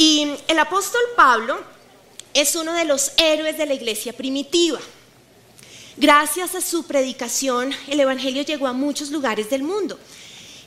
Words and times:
Y 0.00 0.34
el 0.48 0.58
apóstol 0.58 1.02
Pablo 1.14 1.60
es 2.32 2.56
uno 2.56 2.72
de 2.72 2.86
los 2.86 3.12
héroes 3.18 3.58
de 3.58 3.66
la 3.66 3.74
iglesia 3.74 4.14
primitiva. 4.14 4.80
Gracias 5.98 6.54
a 6.54 6.62
su 6.62 6.84
predicación, 6.84 7.74
el 7.86 8.00
Evangelio 8.00 8.42
llegó 8.42 8.66
a 8.66 8.72
muchos 8.72 9.10
lugares 9.10 9.50
del 9.50 9.62
mundo. 9.62 9.98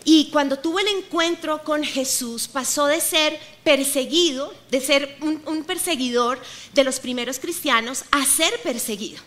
Y 0.05 0.29
cuando 0.29 0.59
tuvo 0.59 0.77
el 0.77 0.87
encuentro 0.87 1.63
con 1.63 1.83
Jesús, 1.83 2.47
pasó 2.47 2.85
de 2.85 3.01
ser 3.01 3.39
perseguido, 3.63 4.53
de 4.69 4.81
ser 4.81 5.17
un, 5.21 5.63
perseguidor 5.63 6.39
de 6.75 6.83
los 6.83 6.99
primeros 6.99 7.39
cristianos, 7.39 8.03
a 8.11 8.23
ser 8.27 8.61
perseguido. 8.61 9.19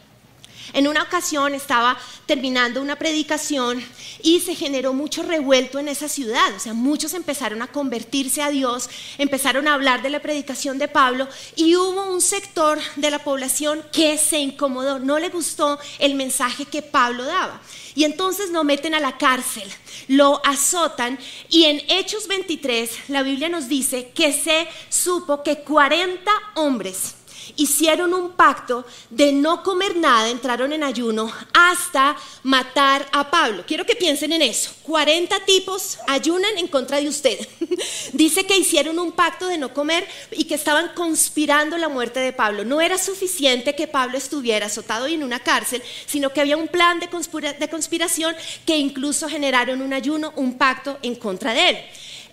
En 0.73 0.89
una 0.89 1.03
ocasión 1.03 1.55
estaba 1.55 1.99
terminando 2.27 2.83
una 2.83 2.97
predicación 2.97 3.83
y 4.23 4.41
se 4.41 4.55
generó 4.55 4.93
mucho 4.93 5.23
revuelto 5.23 5.79
en 5.79 5.89
esa 5.89 6.09
ciudad. 6.09 6.55
O 6.55 6.61
sea, 6.61 6.75
muchos 6.75 7.15
empezaron 7.15 7.63
a 7.63 7.69
convertirse 7.69 8.43
a 8.43 8.51
Dios, 8.51 8.89
empezaron 9.19 9.69
a 9.69 9.75
hablar 9.75 10.03
de 10.03 10.11
la 10.11 10.21
predicación 10.21 10.79
de 10.79 10.89
Pablo 10.89 11.29
y 11.55 11.77
hubo 11.77 12.11
un 12.13 12.21
sector 12.21 12.79
de 12.97 13.11
la 13.11 13.23
población 13.23 13.83
que 13.93 14.19
se 14.19 14.39
incomodó, 14.39 14.99
no 14.99 15.19
le 15.19 15.29
gustó 15.29 15.79
el 15.99 16.15
mensaje 16.15 16.65
que 16.65 16.83
Pablo 16.83 17.25
daba. 17.25 17.61
Y 17.95 18.05
entonces 18.05 18.51
lo 18.51 18.65
meten 18.65 18.95
a 18.95 19.01
la 19.01 19.17
cárcel, 19.17 19.69
lo 20.09 20.45
azotan 20.45 21.19
y 21.49 21.65
en 21.65 21.83
Hechos 21.89 22.29
23 22.29 22.91
la 23.09 23.23
Biblia 23.23 23.49
nos 23.49 23.69
dice 23.69 24.11
que 24.15 24.33
se 24.33 24.69
supo 24.89 25.43
que 25.43 25.61
40 25.61 26.31
hombres 26.57 27.15
hicieron 27.57 28.13
un 28.13 28.33
pacto 28.33 28.85
de 29.11 29.33
no 29.33 29.63
comer 29.63 29.97
nada, 29.97 30.29
entraron 30.29 30.73
en 30.73 30.83
ayuno 30.83 31.33
hasta 31.53 32.17
matar 32.43 33.07
a 33.13 33.31
Pablo. 33.31 33.65
Quiero 33.67 33.87
que 33.87 33.97
piensen 33.97 34.33
en 34.33 34.43
eso. 34.43 34.71
40 34.83 35.45
tipos 35.45 35.99
ayunan 36.07 36.59
en 36.59 36.69
contra 36.69 37.01
de 37.01 37.09
usted. 37.09 37.39
Dice 38.13 38.47
que 38.47 38.57
hicieron 38.57 38.99
un 38.99 39.13
pacto 39.13 39.49
de 39.49 39.59
no 39.59 39.73
comer 39.73 40.07
y 40.31 40.45
que 40.45 40.55
estaban 40.55 40.91
conspirando 40.95 41.77
la 41.79 41.89
muerte 41.89 42.21
de 42.21 42.33
Pablo. 42.33 42.65
No 42.65 42.81
era 42.81 42.99
suficiente 42.99 43.75
que 43.75 43.87
Pablo 43.87 44.19
estuviera 44.19 44.67
azotado 44.67 45.09
y 45.09 45.15
en 45.15 45.25
una 45.25 45.41
cárcel, 45.41 45.83
sino 46.07 46.33
que 46.33 46.41
había 46.41 46.57
un 46.57 46.69
plan 46.69 47.01
de, 47.01 47.09
conspiración 47.09 48.35
que 48.65 48.77
incluso 48.77 49.29
generaron 49.29 49.83
un 49.83 49.93
ayuno, 49.93 50.33
un 50.37 50.59
pacto 50.59 50.99
en 51.03 51.15
contra 51.15 51.53
de 51.55 51.71
él. 51.71 51.79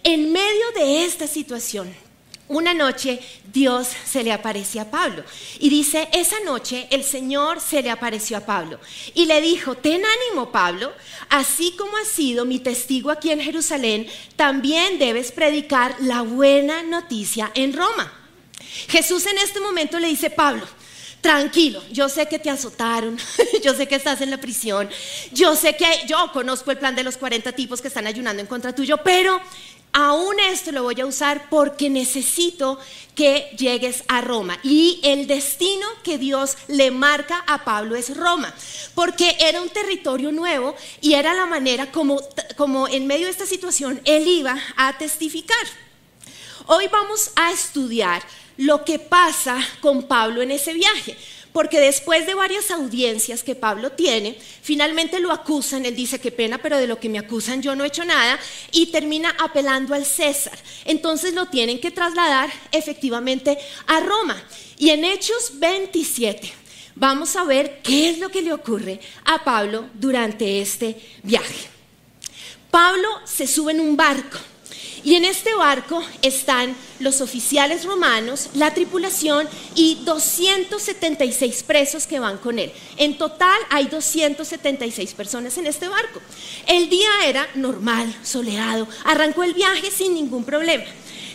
En 0.04 0.32
medio 0.32 0.72
de 0.76 1.06
esta 1.06 1.28
situación, 1.28 1.94
una 2.48 2.74
noche 2.74 3.20
Dios 3.52 3.88
se 4.06 4.24
le 4.24 4.32
apareció 4.32 4.82
a 4.82 4.92
Pablo. 4.92 5.24
Y 5.60 5.70
dice, 5.70 6.10
esa 6.12 6.40
noche 6.42 6.88
el 6.92 7.04
Señor 7.04 7.62
se 7.62 7.82
le 7.82 7.90
apareció 7.90 8.38
a 8.38 8.46
Pablo 8.46 8.80
y 9.14 9.26
le 9.26 9.42
dijo, 9.42 9.76
ten 9.76 10.02
ánimo 10.06 10.52
Pablo, 10.52 10.92
así 11.30 11.74
como 11.78 11.98
has 11.98 12.08
sido 12.08 12.46
mi 12.46 12.60
testigo 12.60 13.12
aquí 13.12 13.32
en 13.32 13.42
Jerusalén, 13.42 14.08
también 14.36 15.00
debes 15.00 15.32
predicar 15.32 15.96
la 16.00 16.22
buena 16.22 16.84
noticia 16.84 17.52
en 17.56 17.74
Roma. 17.74 18.12
Jesús 18.88 19.26
en 19.28 19.38
este 19.38 19.60
momento 19.60 20.00
le 20.00 20.08
dice, 20.08 20.30
Pablo, 20.30 20.68
tranquilo, 21.22 21.82
yo 21.92 22.10
sé 22.10 22.28
que 22.28 22.40
te 22.40 22.50
azotaron, 22.50 23.18
yo 23.64 23.74
sé 23.74 23.88
que 23.88 23.96
estás 23.96 24.20
en 24.22 24.30
la 24.30 24.38
prisión, 24.38 24.90
yo 25.32 25.56
sé 25.56 25.76
que 25.76 25.88
yo 26.06 26.32
conozco 26.34 26.72
el 26.72 26.78
plan 26.78 26.96
de 26.96 27.04
los 27.04 27.18
40 27.18 27.54
tipos 27.54 27.82
que 27.82 27.88
están 27.88 28.08
ayunando 28.08 28.42
en 28.42 28.48
contra 28.48 28.76
tuyo, 28.76 28.98
pero 28.98 29.40
aún 29.94 30.40
esto 30.40 30.72
lo 30.72 30.84
voy 30.84 31.00
a 31.00 31.06
usar 31.06 31.50
porque 31.50 31.90
necesito 31.90 32.80
que 33.16 33.56
llegues 33.58 34.04
a 34.08 34.22
Roma. 34.22 34.60
Y 34.64 35.00
el 35.04 35.28
destino 35.28 35.88
que 36.04 36.18
Dios 36.18 36.58
le 36.68 36.92
marca 36.92 37.44
a 37.48 37.64
Pablo 37.64 37.96
es 37.96 38.16
Roma, 38.18 38.54
porque 38.96 39.38
era 39.40 39.62
un 39.62 39.70
territorio 39.70 40.32
nuevo 40.32 40.76
y 41.00 41.14
era 41.14 41.34
la 41.34 41.46
manera 41.46 41.92
como, 41.92 42.20
como 42.58 42.88
en 42.88 43.08
medio 43.08 43.26
de 43.26 43.32
esta 43.32 43.46
situación 43.46 44.02
él 44.04 44.28
iba 44.28 44.58
a 44.76 44.98
testificar. 44.98 45.66
Hoy 46.66 46.88
vamos 46.92 47.32
a 47.36 47.52
estudiar 47.52 48.24
lo 48.58 48.84
que 48.84 49.00
pasa 49.00 49.58
con 49.82 50.04
Pablo 50.04 50.42
en 50.42 50.52
ese 50.52 50.74
viaje 50.74 51.18
porque 51.54 51.80
después 51.80 52.26
de 52.26 52.34
varias 52.34 52.72
audiencias 52.72 53.44
que 53.44 53.56
Pablo 53.56 53.92
tiene, 53.92 54.38
finalmente 54.62 55.20
lo 55.20 55.32
acusan, 55.32 55.86
él 55.86 55.96
dice, 55.96 56.20
qué 56.20 56.32
pena, 56.32 56.58
pero 56.58 56.78
de 56.78 56.88
lo 56.88 57.00
que 57.00 57.10
me 57.10 57.20
acusan 57.20 57.62
yo 57.62 57.76
no 57.76 57.84
he 57.84 57.88
hecho 57.88 58.04
nada, 58.04 58.40
y 58.72 58.88
termina 58.88 59.36
apelando 59.40 59.94
al 59.94 60.06
César. 60.06 60.58
Entonces 60.84 61.34
lo 61.34 61.46
tienen 61.46 61.80
que 61.80 61.92
trasladar 61.92 62.52
efectivamente 62.72 63.58
a 63.86 64.00
Roma. 64.00 64.44
Y 64.78 64.90
en 64.90 65.06
Hechos 65.06 65.52
27 65.54 66.52
vamos 66.96 67.36
a 67.36 67.44
ver 67.44 67.82
qué 67.84 68.10
es 68.10 68.18
lo 68.18 68.30
que 68.30 68.42
le 68.42 68.52
ocurre 68.52 69.00
a 69.24 69.44
Pablo 69.44 69.86
durante 69.94 70.60
este 70.60 71.00
viaje. 71.22 71.70
Pablo 72.72 73.08
se 73.26 73.46
sube 73.46 73.72
en 73.72 73.80
un 73.80 73.96
barco 73.96 74.40
y 75.04 75.16
en 75.16 75.26
este 75.26 75.54
barco 75.54 76.02
están 76.22 76.76
los 77.00 77.20
oficiales 77.20 77.84
romanos, 77.84 78.50
la 78.54 78.74
tripulación 78.74 79.48
y 79.76 80.00
276 80.06 81.64
presos 81.64 82.08
que 82.08 82.20
van 82.20 82.38
con 82.38 82.58
él. 82.58 82.72
En 82.98 83.18
total 83.18 83.58
hay 83.70 83.88
276 83.88 85.14
personas 85.14 85.58
en 85.58 85.68
este 85.68 85.90
barco. 85.90 86.22
El 86.68 86.90
día 86.90 87.10
era 87.26 87.48
normal, 87.56 88.14
soleado, 88.24 88.88
arrancó 89.04 89.44
el 89.44 89.54
viaje 89.54 89.92
sin 89.92 90.14
ningún 90.14 90.46
problema. 90.46 90.86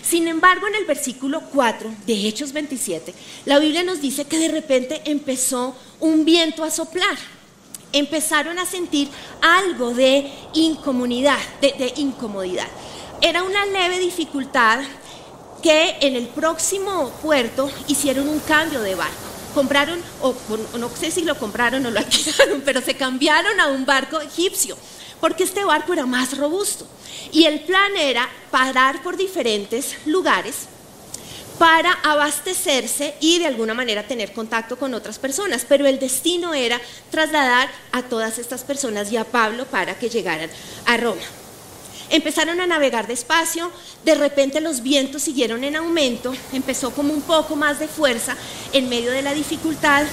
Sin 0.02 0.26
embargo, 0.26 0.66
en 0.66 0.74
el 0.76 0.86
versículo 0.86 1.42
4 1.52 1.92
de 2.06 2.26
Hechos 2.26 2.54
27, 2.54 3.12
la 3.44 3.58
Biblia 3.58 3.82
nos 3.82 4.00
dice 4.00 4.24
que 4.24 4.38
de 4.38 4.48
repente 4.48 5.02
empezó 5.04 5.76
un 6.00 6.24
viento 6.24 6.64
a 6.64 6.70
soplar. 6.70 7.18
Empezaron 7.92 8.58
a 8.58 8.64
sentir 8.64 9.08
algo 9.42 9.92
de 9.92 10.30
incomodidad, 10.54 11.38
de, 11.60 11.72
de 11.72 11.92
incomodidad 11.96 12.68
era 13.20 13.42
una 13.42 13.66
leve 13.66 13.98
dificultad 13.98 14.80
que 15.62 15.96
en 16.00 16.14
el 16.14 16.28
próximo 16.28 17.10
puerto 17.22 17.70
hicieron 17.88 18.28
un 18.28 18.40
cambio 18.40 18.80
de 18.80 18.94
barco. 18.94 19.14
Compraron, 19.54 20.00
o 20.22 20.34
no 20.78 20.88
sé 20.90 21.10
si 21.10 21.22
lo 21.24 21.36
compraron 21.36 21.84
o 21.84 21.90
lo 21.90 21.98
alquilaron, 22.00 22.62
pero 22.64 22.80
se 22.80 22.94
cambiaron 22.94 23.58
a 23.58 23.68
un 23.68 23.84
barco 23.84 24.20
egipcio, 24.20 24.76
porque 25.20 25.44
este 25.44 25.64
barco 25.64 25.92
era 25.92 26.06
más 26.06 26.36
robusto. 26.36 26.86
Y 27.32 27.44
el 27.44 27.60
plan 27.60 27.96
era 27.96 28.28
parar 28.50 29.02
por 29.02 29.16
diferentes 29.16 29.96
lugares 30.06 30.68
para 31.58 31.92
abastecerse 32.04 33.14
y 33.20 33.40
de 33.40 33.46
alguna 33.46 33.74
manera 33.74 34.04
tener 34.04 34.32
contacto 34.32 34.78
con 34.78 34.94
otras 34.94 35.18
personas. 35.18 35.66
Pero 35.68 35.86
el 35.86 35.98
destino 35.98 36.54
era 36.54 36.80
trasladar 37.10 37.68
a 37.90 38.02
todas 38.02 38.38
estas 38.38 38.62
personas 38.62 39.10
y 39.10 39.16
a 39.16 39.24
Pablo 39.24 39.64
para 39.66 39.98
que 39.98 40.08
llegaran 40.08 40.50
a 40.86 40.96
Roma. 40.96 41.22
Empezaron 42.10 42.60
a 42.60 42.66
navegar 42.66 43.06
despacio, 43.06 43.70
de 44.04 44.14
repente 44.14 44.60
los 44.60 44.82
vientos 44.82 45.22
siguieron 45.22 45.64
en 45.64 45.76
aumento, 45.76 46.34
empezó 46.52 46.90
como 46.90 47.12
un 47.12 47.22
poco 47.22 47.54
más 47.54 47.78
de 47.78 47.88
fuerza 47.88 48.36
en 48.72 48.88
medio 48.88 49.10
de 49.10 49.22
la 49.22 49.34
dificultad 49.34 50.04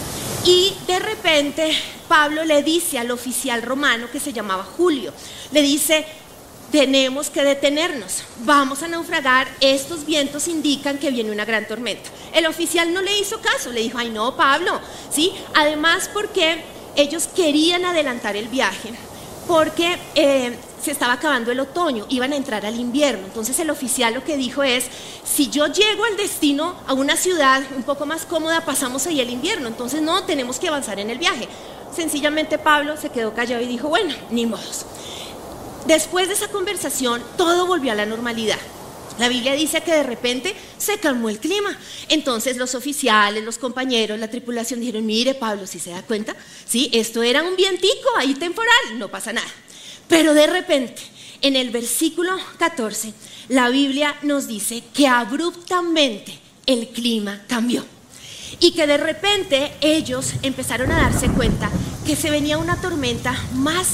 y 0.46 0.74
de 0.88 1.00
repente 1.00 1.72
Pablo 2.08 2.44
le 2.44 2.64
dice 2.64 3.00
al 3.00 3.12
oficial 3.12 3.62
romano 3.62 4.08
que 4.12 4.20
se 4.20 4.34
llamaba 4.34 4.64
Julio, 4.64 5.14
le 5.52 5.62
dice, 5.62 6.06
tenemos 6.72 7.30
que 7.30 7.44
detenernos, 7.44 8.24
vamos 8.40 8.84
a 8.84 8.88
naufragar, 8.88 9.48
estos 9.62 10.06
vientos 10.06 10.48
indican 10.48 10.98
que 10.98 11.12
viene 11.12 11.32
una 11.32 11.46
gran 11.46 11.68
tormenta. 11.68 12.10
El 12.34 12.46
oficial 12.48 12.94
no 12.94 13.02
le 13.02 13.18
hizo 13.18 13.40
caso, 13.40 13.72
le 13.72 13.82
dijo, 13.82 13.98
ay 13.98 14.10
no, 14.10 14.36
Pablo, 14.36 14.80
¿sí? 15.10 15.32
Además 15.54 16.10
porque 16.14 16.62
ellos 16.96 17.28
querían 17.34 17.86
adelantar 17.86 18.36
el 18.36 18.48
viaje, 18.48 18.92
porque 19.48 19.98
eh, 20.16 20.58
se 20.86 20.92
estaba 20.92 21.14
acabando 21.14 21.52
el 21.52 21.60
otoño, 21.60 22.06
iban 22.10 22.32
a 22.32 22.36
entrar 22.36 22.66
al 22.66 22.80
invierno. 22.80 23.26
Entonces 23.26 23.60
el 23.60 23.72
oficial 23.72 24.14
lo 24.14 24.24
que 24.24 24.38
dijo 24.38 24.64
es, 24.64 24.86
si 25.24 25.50
yo 25.50 25.66
llego 25.68 26.06
al 26.06 26.16
destino, 26.16 26.76
a 26.86 26.94
una 26.94 27.18
ciudad 27.18 27.64
un 27.76 27.84
poco 27.84 28.06
más 28.06 28.26
cómoda, 28.26 28.64
pasamos 28.64 29.08
ahí 29.08 29.20
el 29.20 29.32
invierno. 29.32 29.68
Entonces 29.68 30.04
no, 30.04 30.24
tenemos 30.26 30.60
que 30.60 30.68
avanzar 30.68 31.00
en 31.00 31.10
el 31.10 31.18
viaje. 31.18 31.48
Sencillamente 31.94 32.60
Pablo 32.60 32.98
se 32.98 33.10
quedó 33.10 33.34
callado 33.34 33.64
y 33.64 33.68
dijo, 33.68 33.90
bueno, 33.90 34.14
ni 34.30 34.46
modos. 34.46 34.86
Después 35.88 36.28
de 36.28 36.36
esa 36.36 36.50
conversación, 36.50 37.24
todo 37.36 37.66
volvió 37.66 37.92
a 37.92 37.96
la 37.96 38.06
normalidad. 38.06 38.60
La 39.18 39.30
Biblia 39.30 39.54
dice 39.54 39.82
que 39.82 39.94
de 39.94 40.04
repente 40.04 40.54
se 40.78 41.00
calmó 41.00 41.30
el 41.30 41.40
clima. 41.40 41.76
Entonces 42.10 42.58
los 42.58 42.76
oficiales, 42.76 43.44
los 43.44 43.58
compañeros, 43.58 44.20
la 44.20 44.30
tripulación 44.30 44.82
dijeron, 44.82 45.06
mire 45.06 45.34
Pablo, 45.34 45.66
si 45.66 45.80
se 45.80 45.92
da 45.92 46.04
cuenta, 46.04 46.36
sí, 46.66 46.90
esto 46.94 47.24
era 47.24 47.42
un 47.42 47.56
vientico 47.56 48.10
ahí 48.18 48.36
temporal, 48.36 49.00
no 49.00 49.10
pasa 49.10 49.34
nada. 49.34 49.48
Pero 50.08 50.34
de 50.34 50.48
repente, 50.48 51.02
en 51.42 51.56
el 51.56 51.70
versículo 51.72 52.32
14, 52.58 53.14
la 53.50 53.70
Biblia 53.70 54.16
nos 54.24 54.48
dice 54.48 54.84
que 54.94 55.08
abruptamente 55.08 56.40
el 56.66 56.90
clima 56.90 57.42
cambió. 57.48 57.86
Y 58.60 58.72
que 58.72 58.88
de 58.88 58.98
repente 58.98 59.74
ellos 59.82 60.34
empezaron 60.42 60.92
a 60.92 61.02
darse 61.02 61.28
cuenta 61.30 61.70
que 62.06 62.16
se 62.16 62.30
venía 62.30 62.58
una 62.58 62.80
tormenta 62.80 63.36
más 63.54 63.88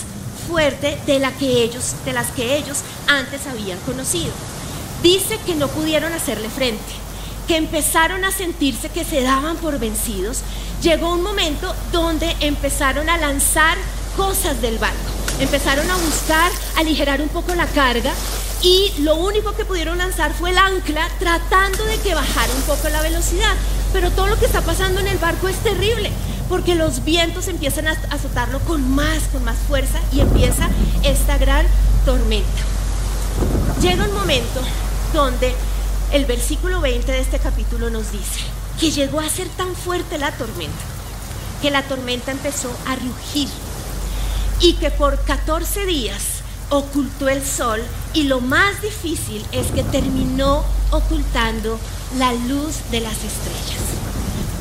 fuerte 0.48 0.98
de, 1.06 1.20
la 1.20 1.32
que 1.32 1.64
ellos, 1.64 1.96
de 2.06 2.14
las 2.14 2.28
que 2.32 2.58
ellos 2.58 2.80
antes 3.08 3.48
habían 3.48 3.80
conocido. 3.80 4.32
Dice 5.02 5.40
que 5.46 5.56
no 5.56 5.68
pudieron 5.70 6.14
hacerle 6.14 6.50
frente, 6.50 6.94
que 7.48 7.56
empezaron 7.56 8.24
a 8.24 8.32
sentirse 8.32 8.90
que 8.90 9.04
se 9.04 9.22
daban 9.22 9.58
por 9.58 9.80
vencidos. 9.80 10.42
Llegó 10.84 11.14
un 11.14 11.24
momento 11.24 11.74
donde 11.92 12.36
empezaron 12.42 13.10
a 13.10 13.18
lanzar 13.18 13.78
cosas 14.16 14.62
del 14.62 14.78
barco. 14.78 14.98
Empezaron 15.40 15.90
a 15.90 15.98
buscar 15.98 16.52
aligerar 16.78 17.22
un 17.22 17.30
poco 17.30 17.56
la 17.56 17.68
carga, 17.68 18.14
y 18.64 18.94
lo 19.00 19.16
único 19.16 19.54
que 19.54 19.66
pudieron 19.66 19.98
lanzar 19.98 20.34
fue 20.34 20.52
el 20.52 20.58
ancla 20.58 21.10
tratando 21.18 21.84
de 21.86 21.98
que 21.98 22.14
bajara 22.14 22.54
un 22.54 22.62
poco 22.62 22.90
la 22.90 23.02
velocidad. 23.02 23.56
Pero 23.92 24.12
todo 24.12 24.28
lo 24.28 24.38
que 24.38 24.46
está 24.46 24.62
pasando 24.62 25.00
en 25.00 25.08
el 25.08 25.18
barco 25.18 25.48
es 25.48 25.58
terrible 25.58 26.12
porque 26.48 26.76
los 26.76 27.04
vientos 27.04 27.48
empiezan 27.48 27.88
a 27.88 27.98
azotarlo 28.10 28.60
con 28.60 28.94
más, 28.94 29.24
con 29.32 29.44
más 29.44 29.58
fuerza 29.68 30.00
y 30.12 30.20
empieza 30.20 30.70
esta 31.02 31.38
gran 31.38 31.66
tormenta. 32.06 32.62
Llega 33.82 34.06
un 34.06 34.14
momento 34.14 34.62
donde 35.14 35.56
el 36.12 36.26
versículo 36.26 36.82
20 36.82 37.12
de 37.12 37.20
este 37.20 37.40
capítulo 37.40 37.90
nos 37.90 38.12
dice 38.12 38.42
que 38.80 38.92
llegó 38.92 39.22
a 39.22 39.30
ser 39.30 39.48
tan 39.50 39.76
fuerte 39.76 40.18
la 40.18 40.32
tormenta 40.32 40.84
que 41.62 41.72
la 41.72 41.84
tormenta 41.84 42.32
empezó 42.32 42.70
a 42.88 42.96
rugir 42.96 43.48
y 44.62 44.74
que 44.74 44.92
por 44.92 45.20
14 45.24 45.86
días 45.86 46.42
ocultó 46.70 47.28
el 47.28 47.44
sol 47.44 47.82
y 48.14 48.24
lo 48.24 48.40
más 48.40 48.82
difícil 48.82 49.46
es 49.52 49.68
que 49.72 49.84
terminó 49.84 50.64
ocultando 50.92 51.80
la 52.18 52.34
luz 52.34 52.76
de 52.92 53.02
las 53.02 53.16
estrellas. 53.16 53.82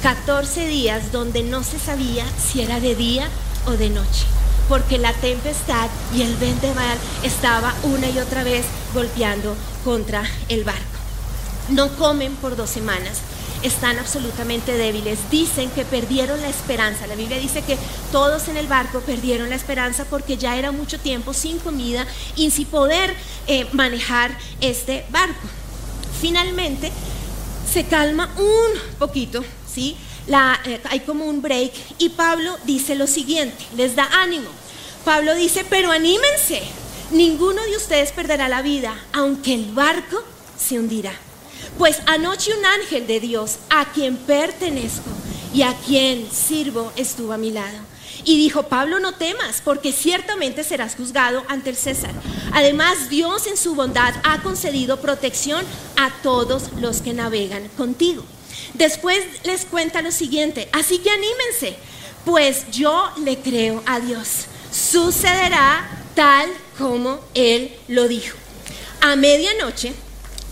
14 0.02 0.66
días 0.66 1.12
donde 1.12 1.42
no 1.42 1.62
se 1.62 1.78
sabía 1.78 2.24
si 2.38 2.62
era 2.62 2.80
de 2.80 2.94
día 2.94 3.28
o 3.66 3.72
de 3.72 3.90
noche, 3.90 4.24
porque 4.68 4.98
la 4.98 5.12
tempestad 5.12 5.90
y 6.14 6.22
el 6.22 6.34
vendaval 6.36 6.98
estaba 7.22 7.74
una 7.82 8.08
y 8.08 8.18
otra 8.18 8.42
vez 8.42 8.64
golpeando 8.94 9.54
contra 9.84 10.22
el 10.48 10.64
barco. 10.64 10.80
No 11.68 11.94
comen 11.96 12.34
por 12.36 12.56
dos 12.56 12.70
semanas, 12.70 13.20
están 13.62 13.98
absolutamente 13.98 14.72
débiles. 14.76 15.18
Dicen 15.30 15.70
que 15.70 15.84
perdieron 15.84 16.40
la 16.40 16.48
esperanza. 16.48 17.06
La 17.06 17.14
Biblia 17.14 17.38
dice 17.38 17.62
que 17.62 17.78
todos 18.12 18.48
en 18.48 18.56
el 18.56 18.66
barco 18.66 19.00
perdieron 19.00 19.50
la 19.50 19.56
esperanza 19.56 20.04
porque 20.04 20.36
ya 20.36 20.56
era 20.56 20.72
mucho 20.72 20.98
tiempo 20.98 21.32
sin 21.32 21.58
comida 21.58 22.06
y 22.36 22.50
sin 22.50 22.66
poder 22.66 23.14
eh, 23.46 23.66
manejar 23.72 24.36
este 24.60 25.04
barco. 25.10 25.48
Finalmente 26.20 26.90
se 27.70 27.84
calma 27.84 28.30
un 28.36 28.98
poquito, 28.98 29.44
¿sí? 29.72 29.96
Eh, 30.64 30.80
hay 30.88 31.00
como 31.00 31.24
un 31.24 31.42
break 31.42 31.72
y 31.98 32.10
Pablo 32.10 32.56
dice 32.64 32.94
lo 32.94 33.06
siguiente, 33.06 33.64
les 33.76 33.96
da 33.96 34.08
ánimo. 34.22 34.48
Pablo 35.04 35.34
dice, 35.34 35.64
pero 35.68 35.90
anímense, 35.90 36.62
ninguno 37.10 37.62
de 37.62 37.76
ustedes 37.76 38.12
perderá 38.12 38.48
la 38.48 38.62
vida, 38.62 38.94
aunque 39.12 39.54
el 39.54 39.72
barco 39.72 40.22
se 40.58 40.78
hundirá. 40.78 41.12
Pues 41.78 42.00
anoche 42.06 42.52
un 42.56 42.64
ángel 42.64 43.06
de 43.06 43.20
Dios, 43.20 43.58
a 43.70 43.90
quien 43.92 44.16
pertenezco 44.16 45.10
y 45.54 45.62
a 45.62 45.74
quien 45.86 46.30
sirvo, 46.30 46.92
estuvo 46.96 47.32
a 47.32 47.38
mi 47.38 47.50
lado. 47.50 47.78
Y 48.24 48.36
dijo, 48.36 48.64
Pablo, 48.64 49.00
no 49.00 49.12
temas, 49.12 49.62
porque 49.64 49.92
ciertamente 49.92 50.62
serás 50.62 50.94
juzgado 50.94 51.42
ante 51.48 51.70
el 51.70 51.76
César. 51.76 52.12
Además, 52.52 53.08
Dios 53.08 53.46
en 53.46 53.56
su 53.56 53.74
bondad 53.74 54.14
ha 54.24 54.42
concedido 54.42 55.00
protección 55.00 55.64
a 55.96 56.10
todos 56.22 56.64
los 56.80 57.00
que 57.00 57.14
navegan 57.14 57.68
contigo. 57.76 58.24
Después 58.74 59.20
les 59.44 59.64
cuenta 59.64 60.02
lo 60.02 60.12
siguiente, 60.12 60.68
así 60.72 60.98
que 60.98 61.10
anímense, 61.10 61.76
pues 62.24 62.70
yo 62.70 63.10
le 63.24 63.38
creo 63.38 63.82
a 63.86 64.00
Dios. 64.00 64.46
Sucederá 64.70 65.88
tal 66.14 66.50
como 66.78 67.20
Él 67.34 67.74
lo 67.88 68.06
dijo. 68.06 68.36
A 69.00 69.16
medianoche, 69.16 69.94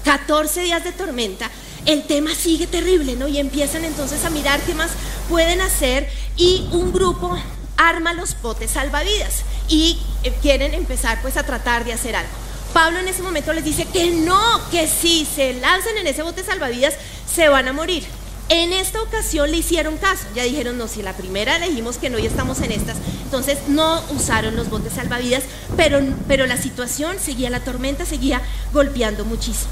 14 0.05 0.63
días 0.63 0.85
de 0.85 0.93
tormenta, 0.93 1.51
el 1.87 2.05
tema 2.05 2.35
sigue 2.35 2.67
terrible, 2.67 3.17
¿no? 3.17 3.29
Y 3.29 3.39
empiezan 3.39 3.85
entonces 3.85 4.25
a 4.25 4.31
mirar 4.31 4.61
qué 4.61 4.75
más 4.75 4.91
pueden 5.29 5.61
hacer 5.61 6.09
y 6.37 6.67
un 6.73 6.93
grupo 6.93 7.37
arma 7.77 8.13
los 8.13 8.41
botes 8.43 8.73
salvavidas 8.73 9.45
y 9.69 9.99
eh, 10.25 10.35
quieren 10.43 10.75
empezar 10.75 11.23
pues 11.23 11.37
a 11.37 11.45
tratar 11.45 11.85
de 11.85 11.93
hacer 11.93 12.17
algo. 12.17 12.31
Pablo 12.73 12.99
en 12.99 13.09
ese 13.09 13.23
momento 13.23 13.53
les 13.53 13.65
dice 13.65 13.87
que 13.87 14.11
no, 14.11 14.61
que 14.71 14.87
si 14.87 15.25
se 15.25 15.55
lanzan 15.55 15.97
en 15.97 16.07
ese 16.07 16.23
bote 16.23 16.45
salvavidas 16.45 16.95
se 17.33 17.49
van 17.49 17.69
a 17.69 17.73
morir. 17.73 18.05
En 18.51 18.73
esta 18.73 19.03
ocasión 19.03 19.51
le 19.51 19.59
hicieron 19.59 19.99
caso, 19.99 20.25
ya 20.35 20.43
dijeron, 20.43 20.79
no, 20.79 20.89
si 20.89 21.03
la 21.03 21.13
primera 21.13 21.59
le 21.59 21.69
dijimos 21.69 21.99
que 21.99 22.09
no 22.09 22.19
y 22.19 22.27
estamos 22.27 22.61
en 22.63 22.73
estas, 22.73 22.97
entonces 23.25 23.59
no 23.69 24.03
usaron 24.11 24.57
los 24.57 24.71
botes 24.71 24.95
salvavidas, 24.95 25.45
pero, 25.77 26.01
pero 26.27 26.47
la 26.47 26.57
situación 26.57 27.19
seguía, 27.21 27.51
la 27.51 27.61
tormenta 27.61 28.07
seguía 28.07 28.41
golpeando 28.73 29.27
muchísimo. 29.27 29.71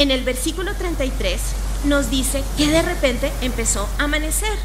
En 0.00 0.10
el 0.10 0.24
versículo 0.24 0.74
33 0.74 1.38
nos 1.84 2.08
dice 2.08 2.42
que 2.56 2.68
de 2.68 2.80
repente 2.80 3.30
empezó 3.42 3.86
a 3.98 4.04
amanecer 4.04 4.56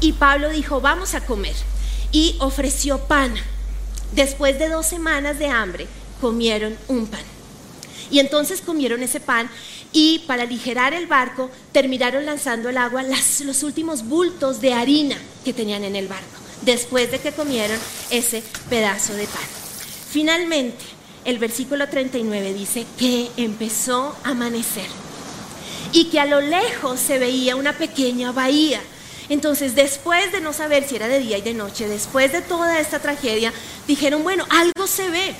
y 0.00 0.14
Pablo 0.14 0.50
dijo, 0.50 0.80
vamos 0.80 1.14
a 1.14 1.24
comer, 1.24 1.54
y 2.10 2.34
ofreció 2.40 2.98
pan. 2.98 3.32
Después 4.10 4.58
de 4.58 4.68
dos 4.68 4.84
semanas 4.84 5.38
de 5.38 5.46
hambre, 5.46 5.86
comieron 6.20 6.76
un 6.88 7.06
pan. 7.06 7.22
Y 8.10 8.18
entonces 8.18 8.60
comieron 8.60 9.04
ese 9.04 9.20
pan 9.20 9.48
y 9.92 10.24
para 10.26 10.42
aligerar 10.42 10.94
el 10.94 11.06
barco 11.06 11.48
terminaron 11.70 12.26
lanzando 12.26 12.68
al 12.68 12.78
agua 12.78 13.04
los 13.04 13.62
últimos 13.62 14.08
bultos 14.08 14.60
de 14.60 14.74
harina 14.74 15.16
que 15.44 15.52
tenían 15.52 15.84
en 15.84 15.94
el 15.94 16.08
barco, 16.08 16.40
después 16.62 17.08
de 17.12 17.20
que 17.20 17.30
comieron 17.30 17.78
ese 18.10 18.42
pedazo 18.68 19.14
de 19.14 19.28
pan. 19.28 19.46
Finalmente, 20.10 20.84
el 21.24 21.38
versículo 21.38 21.88
39 21.88 22.52
dice 22.54 22.86
que 22.98 23.30
empezó 23.36 24.16
a 24.24 24.30
amanecer 24.30 24.86
y 25.92 26.06
que 26.06 26.20
a 26.20 26.26
lo 26.26 26.40
lejos 26.40 26.98
se 26.98 27.18
veía 27.18 27.56
una 27.56 27.74
pequeña 27.74 28.32
bahía. 28.32 28.80
Entonces, 29.28 29.74
después 29.74 30.32
de 30.32 30.40
no 30.40 30.52
saber 30.52 30.86
si 30.86 30.96
era 30.96 31.08
de 31.08 31.20
día 31.20 31.38
y 31.38 31.42
de 31.42 31.54
noche, 31.54 31.86
después 31.86 32.32
de 32.32 32.42
toda 32.42 32.80
esta 32.80 32.98
tragedia, 32.98 33.52
dijeron, 33.86 34.22
bueno, 34.22 34.44
algo 34.50 34.86
se 34.86 35.08
ve, 35.10 35.34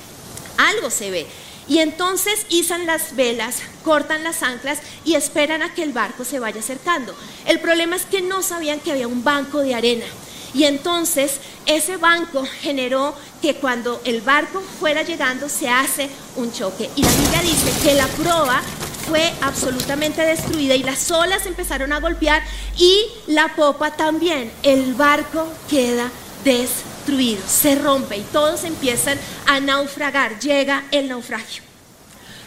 algo 0.56 0.90
se 0.90 1.10
ve. 1.10 1.26
Y 1.68 1.78
entonces 1.78 2.46
izan 2.48 2.86
las 2.86 3.16
velas, 3.16 3.62
cortan 3.84 4.24
las 4.24 4.42
anclas 4.42 4.78
y 5.04 5.14
esperan 5.14 5.62
a 5.62 5.74
que 5.74 5.82
el 5.82 5.92
barco 5.92 6.24
se 6.24 6.38
vaya 6.38 6.60
acercando. 6.60 7.14
El 7.46 7.60
problema 7.60 7.96
es 7.96 8.04
que 8.04 8.20
no 8.20 8.42
sabían 8.42 8.80
que 8.80 8.92
había 8.92 9.08
un 9.08 9.24
banco 9.24 9.60
de 9.60 9.74
arena. 9.74 10.06
Y 10.54 10.64
entonces 10.64 11.40
ese 11.66 11.96
banco 11.96 12.44
generó 12.60 13.14
que 13.40 13.54
cuando 13.54 14.00
el 14.04 14.20
barco 14.20 14.62
fuera 14.80 15.02
llegando 15.02 15.48
se 15.48 15.68
hace 15.68 16.10
un 16.36 16.52
choque. 16.52 16.90
Y 16.96 17.02
la 17.02 17.12
Biblia 17.12 17.42
dice 17.42 17.72
que 17.82 17.94
la 17.94 18.06
proa 18.08 18.62
fue 19.08 19.32
absolutamente 19.40 20.22
destruida 20.22 20.74
y 20.74 20.82
las 20.82 21.10
olas 21.10 21.46
empezaron 21.46 21.92
a 21.92 22.00
golpear 22.00 22.42
y 22.76 23.04
la 23.26 23.54
popa 23.54 23.92
también. 23.92 24.52
El 24.62 24.94
barco 24.94 25.48
queda 25.68 26.10
destruido, 26.44 27.42
se 27.46 27.74
rompe 27.74 28.16
y 28.16 28.22
todos 28.32 28.64
empiezan 28.64 29.18
a 29.46 29.60
naufragar. 29.60 30.38
Llega 30.38 30.84
el 30.90 31.08
naufragio. 31.08 31.62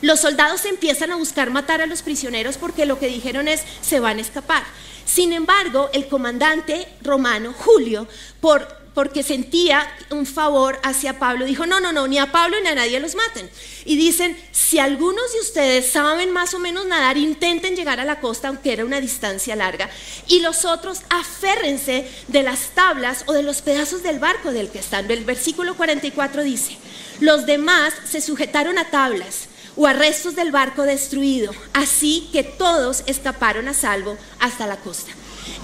Los 0.02 0.20
soldados 0.20 0.66
empiezan 0.66 1.12
a 1.12 1.16
buscar 1.16 1.50
matar 1.50 1.82
a 1.82 1.88
los 1.88 2.02
prisioneros 2.02 2.58
porque 2.58 2.86
lo 2.86 3.00
que 3.00 3.08
dijeron 3.08 3.48
es 3.48 3.62
se 3.82 4.00
van 4.00 4.18
a 4.18 4.22
escapar. 4.22 4.64
Sin 5.06 5.34
embargo, 5.34 5.90
el 5.94 6.08
comandante 6.08 6.88
romano, 7.02 7.54
Julio, 7.54 8.08
por 8.42 8.86
porque 8.96 9.24
sentía 9.24 9.86
un 10.10 10.26
favor 10.26 10.80
hacia 10.82 11.20
Pablo, 11.20 11.46
dijo, 11.46 11.66
no, 11.66 11.82
no, 11.82 11.92
no, 11.92 12.08
ni 12.08 12.18
a 12.18 12.32
Pablo 12.32 12.56
ni 12.62 12.70
a 12.70 12.76
nadie 12.76 13.02
los 13.02 13.14
maten. 13.14 13.50
Y 13.84 13.98
dicen, 13.98 14.36
si 14.54 14.80
algunos 14.80 15.34
de 15.34 15.42
ustedes 15.42 15.92
saben 15.92 16.32
más 16.32 16.54
o 16.54 16.60
menos 16.60 16.86
nadar, 16.86 17.18
intenten 17.18 17.76
llegar 17.76 18.00
a 18.00 18.06
la 18.06 18.22
costa, 18.22 18.48
aunque 18.48 18.72
era 18.72 18.86
una 18.86 19.02
distancia 19.02 19.56
larga, 19.58 19.90
y 20.28 20.40
los 20.40 20.64
otros 20.64 21.02
aférrense 21.10 22.10
de 22.30 22.44
las 22.44 22.70
tablas 22.70 23.26
o 23.28 23.34
de 23.34 23.44
los 23.44 23.62
pedazos 23.62 24.02
del 24.02 24.20
barco 24.20 24.54
del 24.54 24.70
que 24.70 24.80
están. 24.80 25.12
El 25.12 25.26
versículo 25.26 25.76
44 25.76 26.44
dice, 26.44 26.78
los 27.20 27.46
demás 27.46 27.94
se 28.10 28.22
sujetaron 28.22 28.78
a 28.78 28.90
tablas 28.90 29.50
o 29.76 29.88
a 29.88 29.94
restos 29.94 30.36
del 30.36 30.52
barco 30.52 30.84
destruido, 30.84 31.54
así 31.74 32.30
que 32.32 32.44
todos 32.44 33.04
escaparon 33.08 33.68
a 33.68 33.74
salvo 33.74 34.18
hasta 34.40 34.68
la 34.68 34.78
costa. 34.78 35.12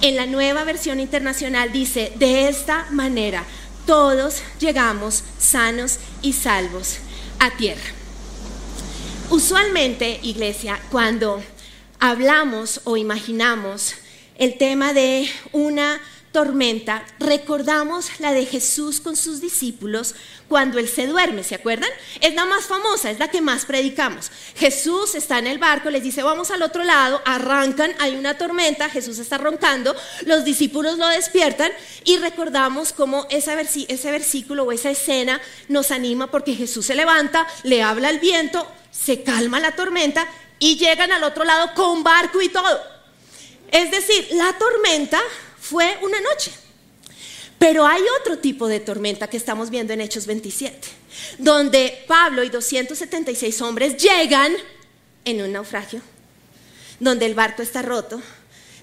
En 0.00 0.16
la 0.16 0.26
nueva 0.26 0.64
versión 0.64 1.00
internacional 1.00 1.72
dice, 1.72 2.12
de 2.16 2.48
esta 2.48 2.86
manera 2.90 3.44
todos 3.86 4.42
llegamos 4.60 5.24
sanos 5.38 5.98
y 6.22 6.34
salvos 6.34 6.98
a 7.38 7.50
tierra. 7.56 7.82
Usualmente, 9.30 10.20
iglesia, 10.22 10.80
cuando 10.90 11.42
hablamos 11.98 12.80
o 12.84 12.96
imaginamos 12.96 13.94
el 14.36 14.58
tema 14.58 14.92
de 14.92 15.28
una 15.52 16.00
tormenta, 16.32 17.04
recordamos 17.18 18.18
la 18.18 18.32
de 18.32 18.46
Jesús 18.46 19.00
con 19.00 19.16
sus 19.16 19.40
discípulos 19.40 20.14
cuando 20.48 20.78
Él 20.78 20.88
se 20.88 21.06
duerme, 21.06 21.44
¿se 21.44 21.54
acuerdan? 21.54 21.90
Es 22.20 22.34
la 22.34 22.46
más 22.46 22.64
famosa, 22.64 23.10
es 23.10 23.18
la 23.18 23.28
que 23.28 23.40
más 23.40 23.66
predicamos. 23.66 24.30
Jesús 24.56 25.14
está 25.14 25.38
en 25.38 25.46
el 25.46 25.58
barco, 25.58 25.90
les 25.90 26.02
dice, 26.02 26.22
vamos 26.22 26.50
al 26.50 26.62
otro 26.62 26.84
lado, 26.84 27.20
arrancan, 27.24 27.94
hay 28.00 28.16
una 28.16 28.38
tormenta, 28.38 28.88
Jesús 28.88 29.18
está 29.18 29.38
roncando, 29.38 29.94
los 30.26 30.44
discípulos 30.44 30.98
lo 30.98 31.06
despiertan 31.08 31.70
y 32.04 32.16
recordamos 32.16 32.92
cómo 32.92 33.26
ese, 33.30 33.86
ese 33.88 34.10
versículo 34.10 34.64
o 34.64 34.72
esa 34.72 34.90
escena 34.90 35.40
nos 35.68 35.90
anima 35.90 36.30
porque 36.30 36.54
Jesús 36.54 36.86
se 36.86 36.94
levanta, 36.94 37.46
le 37.62 37.82
habla 37.82 38.08
al 38.08 38.20
viento, 38.20 38.66
se 38.90 39.22
calma 39.22 39.60
la 39.60 39.76
tormenta 39.76 40.26
y 40.58 40.76
llegan 40.76 41.12
al 41.12 41.24
otro 41.24 41.44
lado 41.44 41.74
con 41.74 42.02
barco 42.02 42.40
y 42.40 42.48
todo. 42.48 42.80
Es 43.70 43.90
decir, 43.90 44.28
la 44.32 44.52
tormenta 44.58 45.20
fue 45.72 45.96
una 46.02 46.20
noche. 46.20 46.52
Pero 47.58 47.86
hay 47.86 48.02
otro 48.20 48.38
tipo 48.38 48.68
de 48.68 48.78
tormenta 48.78 49.28
que 49.28 49.38
estamos 49.38 49.70
viendo 49.70 49.94
en 49.94 50.02
Hechos 50.02 50.26
27. 50.26 50.88
donde 51.38 52.04
Pablo 52.06 52.42
y 52.42 52.48
276 52.48 53.60
hombres 53.62 53.96
llegan 53.96 54.52
en 55.24 55.40
un 55.42 55.52
naufragio, 55.52 56.00
donde 57.00 57.26
el 57.26 57.34
barco 57.34 57.62
está 57.62 57.80
roto 57.82 58.20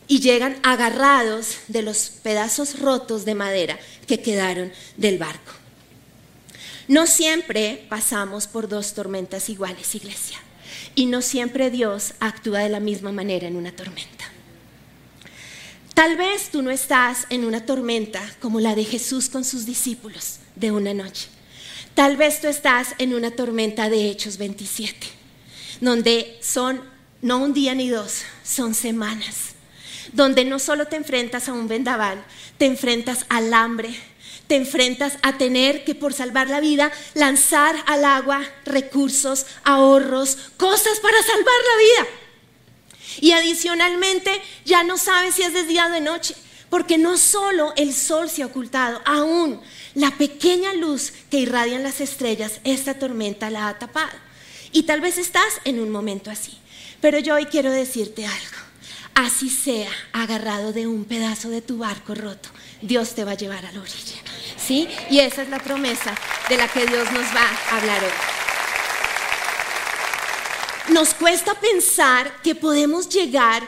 y 0.07 0.19
llegan 0.19 0.57
agarrados 0.63 1.57
de 1.67 1.81
los 1.81 2.09
pedazos 2.23 2.79
rotos 2.79 3.25
de 3.25 3.35
madera 3.35 3.77
que 4.07 4.21
quedaron 4.21 4.71
del 4.95 5.17
barco. 5.17 5.51
No 6.87 7.05
siempre 7.05 7.85
pasamos 7.89 8.47
por 8.47 8.67
dos 8.67 8.93
tormentas 8.93 9.49
iguales, 9.49 9.93
iglesia, 9.95 10.39
y 10.95 11.05
no 11.07 11.21
siempre 11.21 11.69
Dios 11.69 12.13
actúa 12.19 12.59
de 12.59 12.69
la 12.69 12.79
misma 12.79 13.11
manera 13.11 13.47
en 13.47 13.57
una 13.57 13.75
tormenta. 13.75 14.38
Tal 15.99 16.15
vez 16.15 16.47
tú 16.49 16.61
no 16.61 16.71
estás 16.71 17.27
en 17.29 17.43
una 17.43 17.65
tormenta 17.65 18.21
como 18.39 18.61
la 18.61 18.73
de 18.73 18.85
Jesús 18.85 19.27
con 19.27 19.43
sus 19.43 19.65
discípulos 19.65 20.37
de 20.55 20.71
una 20.71 20.93
noche. 20.93 21.27
Tal 21.93 22.15
vez 22.15 22.39
tú 22.39 22.47
estás 22.47 22.95
en 22.99 23.13
una 23.13 23.31
tormenta 23.31 23.89
de 23.89 24.09
Hechos 24.09 24.37
27, 24.37 24.95
donde 25.81 26.37
son 26.41 26.81
no 27.21 27.39
un 27.39 27.51
día 27.51 27.75
ni 27.75 27.89
dos, 27.89 28.21
son 28.45 28.75
semanas, 28.75 29.55
donde 30.13 30.45
no 30.45 30.57
solo 30.57 30.87
te 30.87 30.95
enfrentas 30.95 31.49
a 31.49 31.51
un 31.51 31.67
vendaval, 31.67 32.23
te 32.57 32.65
enfrentas 32.65 33.25
al 33.27 33.53
hambre, 33.53 33.93
te 34.47 34.55
enfrentas 34.55 35.17
a 35.21 35.37
tener 35.37 35.83
que 35.83 35.95
por 35.95 36.13
salvar 36.13 36.47
la 36.47 36.61
vida 36.61 36.93
lanzar 37.13 37.75
al 37.87 38.05
agua 38.05 38.41
recursos, 38.63 39.45
ahorros, 39.65 40.37
cosas 40.55 40.97
para 41.01 41.21
salvar 41.23 41.45
la 41.45 42.03
vida. 42.03 42.18
Y 43.21 43.31
adicionalmente 43.31 44.31
ya 44.65 44.83
no 44.83 44.97
sabes 44.97 45.35
si 45.35 45.43
es 45.43 45.53
de 45.53 45.63
de 45.63 46.01
noche, 46.01 46.35
porque 46.69 46.97
no 46.97 47.17
solo 47.17 47.73
el 47.75 47.93
sol 47.93 48.29
se 48.29 48.43
ha 48.43 48.47
ocultado, 48.47 49.01
aún 49.05 49.59
la 49.95 50.11
pequeña 50.11 50.73
luz 50.73 51.13
que 51.29 51.39
irradian 51.39 51.83
las 51.83 52.01
estrellas, 52.01 52.59
esta 52.63 52.93
tormenta 52.93 53.49
la 53.49 53.67
ha 53.67 53.79
tapado. 53.79 54.17
Y 54.71 54.83
tal 54.83 55.01
vez 55.01 55.17
estás 55.17 55.61
en 55.65 55.79
un 55.79 55.89
momento 55.89 56.29
así. 56.29 56.57
Pero 57.01 57.19
yo 57.19 57.35
hoy 57.35 57.45
quiero 57.45 57.71
decirte 57.71 58.25
algo. 58.25 58.57
Así 59.15 59.49
sea, 59.49 59.89
agarrado 60.13 60.71
de 60.71 60.87
un 60.87 61.05
pedazo 61.05 61.49
de 61.49 61.61
tu 61.61 61.77
barco 61.79 62.15
roto, 62.15 62.49
Dios 62.81 63.15
te 63.15 63.23
va 63.23 63.31
a 63.31 63.35
llevar 63.35 63.65
a 63.65 63.71
la 63.71 63.81
orilla. 63.81 64.17
¿Sí? 64.57 64.87
Y 65.09 65.19
esa 65.19 65.41
es 65.41 65.49
la 65.49 65.59
promesa 65.59 66.15
de 66.47 66.57
la 66.57 66.67
que 66.67 66.85
Dios 66.85 67.11
nos 67.11 67.25
va 67.35 67.47
a 67.71 67.77
hablar 67.77 68.03
hoy. 68.03 68.38
Nos 70.91 71.13
cuesta 71.13 71.53
pensar 71.53 72.41
que 72.41 72.55
podemos 72.55 73.07
llegar 73.07 73.63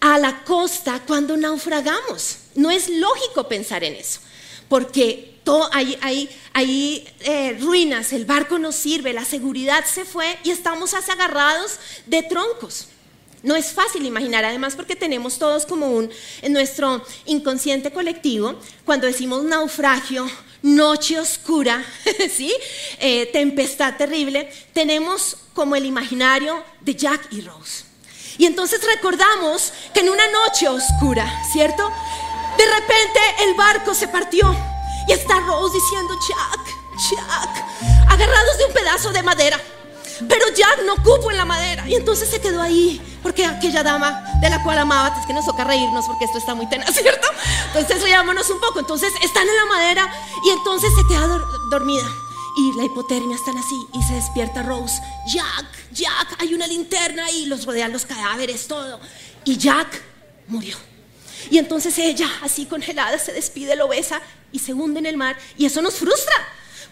a 0.00 0.18
la 0.18 0.44
costa 0.44 1.02
cuando 1.06 1.36
naufragamos. 1.36 2.38
No 2.54 2.70
es 2.70 2.88
lógico 2.88 3.46
pensar 3.48 3.84
en 3.84 3.94
eso, 3.94 4.20
porque 4.68 5.34
hay, 5.72 7.08
eh, 7.20 7.58
ruinas, 7.60 8.12
el 8.12 8.24
barco 8.24 8.58
no 8.58 8.72
sirve, 8.72 9.12
la 9.12 9.24
seguridad 9.24 9.84
se 9.84 10.04
fue 10.04 10.38
y 10.42 10.50
estamos 10.50 10.94
agarrados 10.94 11.78
de 12.06 12.22
troncos. 12.22 12.88
No 13.42 13.54
es 13.54 13.72
fácil 13.72 14.06
imaginar, 14.06 14.44
además 14.44 14.74
porque 14.74 14.96
tenemos 14.96 15.38
todos 15.38 15.66
como 15.66 15.88
un, 15.88 16.10
en 16.40 16.52
nuestro 16.54 17.04
inconsciente 17.26 17.92
colectivo, 17.92 18.58
cuando 18.86 19.06
decimos 19.06 19.44
naufragio, 19.44 20.26
noche 20.64 21.20
oscura, 21.20 21.84
¿sí? 22.34 22.52
Eh, 22.98 23.26
tempestad 23.26 23.96
terrible, 23.96 24.50
tenemos 24.72 25.36
como 25.54 25.76
el 25.76 25.84
imaginario 25.84 26.64
de 26.80 26.94
Jack 26.94 27.28
y 27.30 27.42
Rose. 27.42 27.84
Y 28.38 28.46
entonces 28.46 28.80
recordamos 28.82 29.72
que 29.92 30.00
en 30.00 30.08
una 30.08 30.26
noche 30.28 30.66
oscura, 30.68 31.30
¿cierto? 31.52 31.88
De 32.56 32.64
repente 32.64 33.20
el 33.40 33.54
barco 33.54 33.94
se 33.94 34.08
partió 34.08 34.56
y 35.06 35.12
está 35.12 35.38
Rose 35.40 35.74
diciendo, 35.74 36.18
Jack, 36.28 36.66
Jack, 37.10 38.10
agarrados 38.10 38.58
de 38.58 38.64
un 38.64 38.72
pedazo 38.72 39.12
de 39.12 39.22
madera. 39.22 39.60
Pero 40.28 40.46
Jack 40.54 40.82
no 40.84 40.96
cupo 40.96 41.30
en 41.30 41.36
la 41.36 41.44
madera. 41.44 41.88
Y 41.88 41.94
entonces 41.94 42.28
se 42.28 42.40
quedó 42.40 42.62
ahí, 42.62 43.00
porque 43.22 43.44
aquella 43.44 43.82
dama 43.82 44.24
de 44.40 44.50
la 44.50 44.62
cual 44.62 44.78
amaba, 44.78 45.16
es 45.18 45.26
que 45.26 45.32
nos 45.32 45.44
toca 45.44 45.64
reírnos 45.64 46.06
porque 46.06 46.24
esto 46.24 46.38
está 46.38 46.54
muy 46.54 46.68
tenaz, 46.68 46.94
¿cierto? 46.94 47.26
Entonces 47.68 48.02
riámonos 48.02 48.48
un 48.50 48.60
poco. 48.60 48.80
Entonces 48.80 49.12
están 49.22 49.48
en 49.48 49.56
la 49.56 49.66
madera 49.66 50.12
y 50.44 50.50
entonces 50.50 50.90
se 50.94 51.06
queda 51.06 51.26
dormida. 51.70 52.06
Y 52.56 52.72
la 52.76 52.84
hipotermia 52.84 53.34
están 53.34 53.58
así 53.58 53.86
y 53.92 54.02
se 54.04 54.14
despierta 54.14 54.62
Rose. 54.62 55.00
Jack, 55.26 55.66
Jack, 55.90 56.36
hay 56.40 56.54
una 56.54 56.68
linterna 56.68 57.28
y 57.30 57.46
los 57.46 57.66
rodean 57.66 57.92
los 57.92 58.06
cadáveres, 58.06 58.68
todo. 58.68 59.00
Y 59.44 59.56
Jack 59.56 60.00
murió. 60.46 60.76
Y 61.50 61.58
entonces 61.58 61.98
ella, 61.98 62.28
así 62.42 62.66
congelada, 62.66 63.18
se 63.18 63.32
despide, 63.32 63.76
lo 63.76 63.88
besa 63.88 64.20
y 64.52 64.58
se 64.60 64.72
hunde 64.72 65.00
en 65.00 65.06
el 65.06 65.16
mar. 65.16 65.36
Y 65.56 65.66
eso 65.66 65.82
nos 65.82 65.94
frustra, 65.94 66.34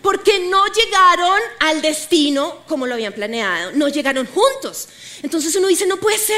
porque 0.03 0.41
no 0.41 0.67
llegaron 0.67 1.41
al 1.61 1.81
destino 1.81 2.63
como 2.67 2.87
lo 2.87 2.95
habían 2.95 3.13
planeado, 3.13 3.73
no 3.73 3.89
llegaron 3.89 4.27
juntos. 4.27 4.89
Entonces 5.23 5.55
uno 5.57 5.69
dice, 5.69 5.87
no 5.87 5.97
puede 5.99 6.19
ser, 6.19 6.37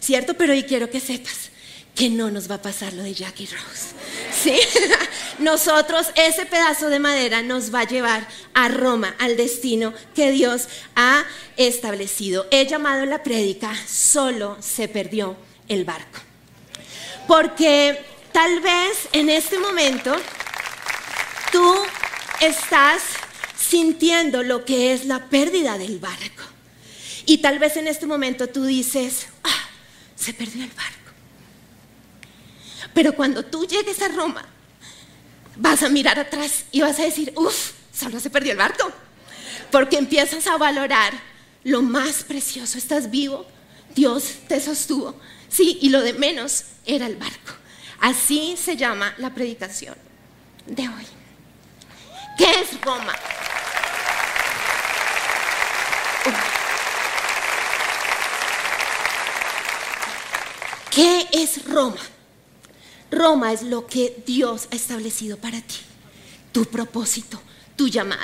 ¿cierto? 0.00 0.34
Pero 0.34 0.52
hoy 0.52 0.64
quiero 0.64 0.88
que 0.90 1.00
sepas 1.00 1.50
que 1.94 2.10
no 2.10 2.30
nos 2.30 2.48
va 2.50 2.56
a 2.56 2.62
pasar 2.62 2.92
lo 2.92 3.02
de 3.02 3.14
Jackie 3.14 3.46
Rose. 3.46 3.94
¿Sí? 4.30 4.58
Nosotros, 5.38 6.08
ese 6.14 6.44
pedazo 6.44 6.90
de 6.90 6.98
madera 6.98 7.42
nos 7.42 7.74
va 7.74 7.80
a 7.80 7.88
llevar 7.88 8.28
a 8.52 8.68
Roma, 8.68 9.14
al 9.18 9.36
destino 9.36 9.94
que 10.14 10.30
Dios 10.30 10.68
ha 10.94 11.24
establecido. 11.56 12.46
He 12.50 12.66
llamado 12.66 13.02
en 13.02 13.10
la 13.10 13.22
prédica, 13.22 13.74
solo 13.88 14.58
se 14.60 14.88
perdió 14.88 15.36
el 15.68 15.84
barco. 15.84 16.20
Porque 17.26 17.98
tal 18.32 18.60
vez 18.60 19.08
en 19.12 19.30
este 19.30 19.58
momento 19.58 20.14
tú 21.50 21.74
estás 22.40 23.02
sintiendo 23.56 24.42
lo 24.42 24.64
que 24.64 24.92
es 24.92 25.06
la 25.06 25.26
pérdida 25.26 25.78
del 25.78 25.98
barco. 25.98 26.44
Y 27.24 27.38
tal 27.38 27.58
vez 27.58 27.76
en 27.76 27.88
este 27.88 28.06
momento 28.06 28.48
tú 28.48 28.64
dices, 28.64 29.26
ah, 29.42 29.68
se 30.14 30.32
perdió 30.32 30.62
el 30.62 30.70
barco. 30.70 30.92
Pero 32.94 33.14
cuando 33.14 33.44
tú 33.44 33.66
llegues 33.66 34.00
a 34.00 34.08
Roma, 34.08 34.46
vas 35.56 35.82
a 35.82 35.88
mirar 35.88 36.18
atrás 36.18 36.64
y 36.70 36.80
vas 36.80 36.98
a 36.98 37.04
decir, 37.04 37.32
uff, 37.36 37.72
solo 37.92 38.20
se 38.20 38.30
perdió 38.30 38.52
el 38.52 38.58
barco. 38.58 38.90
Porque 39.70 39.98
empiezas 39.98 40.46
a 40.46 40.56
valorar 40.56 41.12
lo 41.64 41.82
más 41.82 42.22
precioso, 42.22 42.78
estás 42.78 43.10
vivo, 43.10 43.46
Dios 43.94 44.36
te 44.46 44.60
sostuvo, 44.60 45.18
sí, 45.48 45.78
y 45.82 45.88
lo 45.88 46.00
de 46.00 46.12
menos 46.12 46.64
era 46.84 47.06
el 47.06 47.16
barco. 47.16 47.54
Así 48.00 48.56
se 48.56 48.76
llama 48.76 49.14
la 49.18 49.34
predicación 49.34 49.96
de 50.66 50.88
hoy. 50.88 51.06
¿Qué 52.36 52.60
es 52.60 52.80
Roma? 52.82 53.14
¿Qué 60.90 61.26
es 61.32 61.64
Roma? 61.66 61.96
Roma 63.10 63.52
es 63.52 63.62
lo 63.62 63.86
que 63.86 64.22
Dios 64.26 64.68
ha 64.72 64.76
establecido 64.76 65.36
para 65.36 65.60
ti, 65.60 65.76
tu 66.52 66.64
propósito, 66.66 67.40
tu 67.76 67.88
llamado. 67.88 68.22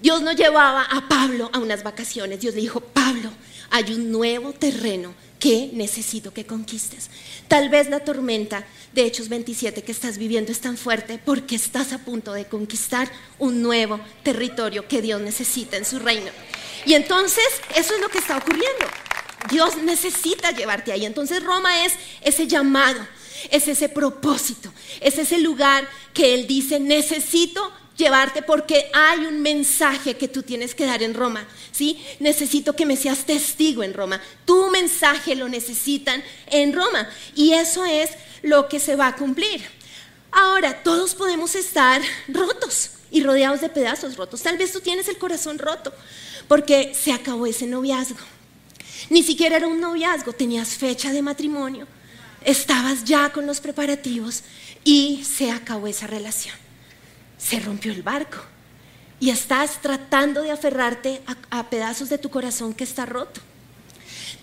Dios 0.00 0.22
no 0.22 0.32
llevaba 0.32 0.82
a 0.82 1.08
Pablo 1.08 1.50
a 1.52 1.58
unas 1.58 1.82
vacaciones, 1.82 2.40
Dios 2.40 2.54
le 2.54 2.60
dijo, 2.60 2.80
Pablo, 2.80 3.30
hay 3.70 3.92
un 3.92 4.10
nuevo 4.10 4.52
terreno 4.52 5.14
que 5.38 5.70
necesito 5.72 6.32
que 6.32 6.46
conquistes. 6.46 7.10
Tal 7.46 7.68
vez 7.68 7.88
la 7.88 8.00
tormenta 8.00 8.66
de 8.92 9.06
Hechos 9.06 9.28
27 9.28 9.82
que 9.82 9.92
estás 9.92 10.18
viviendo 10.18 10.50
es 10.50 10.60
tan 10.60 10.76
fuerte 10.76 11.20
porque 11.24 11.56
estás 11.56 11.92
a 11.92 11.98
punto 11.98 12.32
de 12.32 12.46
conquistar 12.46 13.10
un 13.38 13.62
nuevo 13.62 14.00
territorio 14.22 14.88
que 14.88 15.00
Dios 15.00 15.20
necesita 15.20 15.76
en 15.76 15.84
su 15.84 15.98
reino. 15.98 16.30
Y 16.86 16.94
entonces 16.94 17.46
eso 17.76 17.94
es 17.94 18.00
lo 18.00 18.08
que 18.08 18.18
está 18.18 18.38
ocurriendo. 18.38 18.86
Dios 19.50 19.76
necesita 19.76 20.50
llevarte 20.50 20.92
ahí. 20.92 21.06
Entonces 21.06 21.42
Roma 21.42 21.84
es 21.84 21.92
ese 22.22 22.46
llamado, 22.46 23.00
es 23.50 23.68
ese 23.68 23.88
propósito, 23.88 24.72
es 25.00 25.18
ese 25.18 25.38
lugar 25.38 25.88
que 26.12 26.34
Él 26.34 26.46
dice, 26.46 26.80
necesito 26.80 27.72
llevarte 27.98 28.42
porque 28.42 28.88
hay 28.94 29.26
un 29.26 29.42
mensaje 29.42 30.16
que 30.16 30.28
tú 30.28 30.42
tienes 30.42 30.74
que 30.74 30.86
dar 30.86 31.02
en 31.02 31.12
Roma, 31.12 31.46
¿sí? 31.72 32.02
Necesito 32.20 32.74
que 32.74 32.86
me 32.86 32.96
seas 32.96 33.26
testigo 33.26 33.82
en 33.82 33.92
Roma. 33.92 34.22
Tu 34.46 34.70
mensaje 34.70 35.34
lo 35.34 35.48
necesitan 35.48 36.22
en 36.46 36.72
Roma 36.72 37.10
y 37.34 37.52
eso 37.52 37.84
es 37.84 38.10
lo 38.42 38.68
que 38.68 38.80
se 38.80 38.96
va 38.96 39.08
a 39.08 39.16
cumplir. 39.16 39.62
Ahora, 40.30 40.82
todos 40.82 41.14
podemos 41.14 41.54
estar 41.54 42.00
rotos 42.28 42.92
y 43.10 43.22
rodeados 43.22 43.60
de 43.60 43.68
pedazos 43.68 44.16
rotos. 44.16 44.42
Tal 44.42 44.56
vez 44.56 44.72
tú 44.72 44.80
tienes 44.80 45.08
el 45.08 45.18
corazón 45.18 45.58
roto 45.58 45.92
porque 46.46 46.94
se 46.94 47.12
acabó 47.12 47.46
ese 47.46 47.66
noviazgo. 47.66 48.18
Ni 49.10 49.22
siquiera 49.22 49.56
era 49.56 49.66
un 49.66 49.80
noviazgo, 49.80 50.32
tenías 50.32 50.70
fecha 50.70 51.12
de 51.12 51.22
matrimonio, 51.22 51.86
estabas 52.44 53.04
ya 53.04 53.32
con 53.32 53.46
los 53.46 53.60
preparativos 53.60 54.42
y 54.84 55.24
se 55.24 55.50
acabó 55.50 55.86
esa 55.86 56.06
relación 56.06 56.67
se 57.38 57.60
rompió 57.60 57.92
el 57.92 58.02
barco 58.02 58.38
y 59.20 59.30
estás 59.30 59.80
tratando 59.80 60.42
de 60.42 60.50
aferrarte 60.50 61.22
a, 61.50 61.70
pedazos 61.70 62.08
de 62.08 62.18
tu 62.18 62.30
corazón 62.30 62.74
que 62.74 62.84
está 62.84 63.06
roto. 63.06 63.40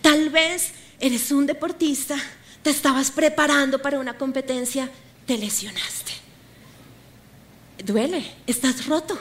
Tal 0.02 0.30
vez 0.30 0.72
eres 1.00 1.32
un 1.32 1.46
deportista, 1.46 2.18
te 2.64 2.70
estabas 2.70 3.12
preparando 3.12 3.82
para 3.82 4.00
una 4.00 4.18
competencia, 4.18 4.90
te 5.26 5.38
lesionaste. 5.38 6.14
Duele, 7.84 8.26
estás 8.48 8.86
roto. 8.86 9.20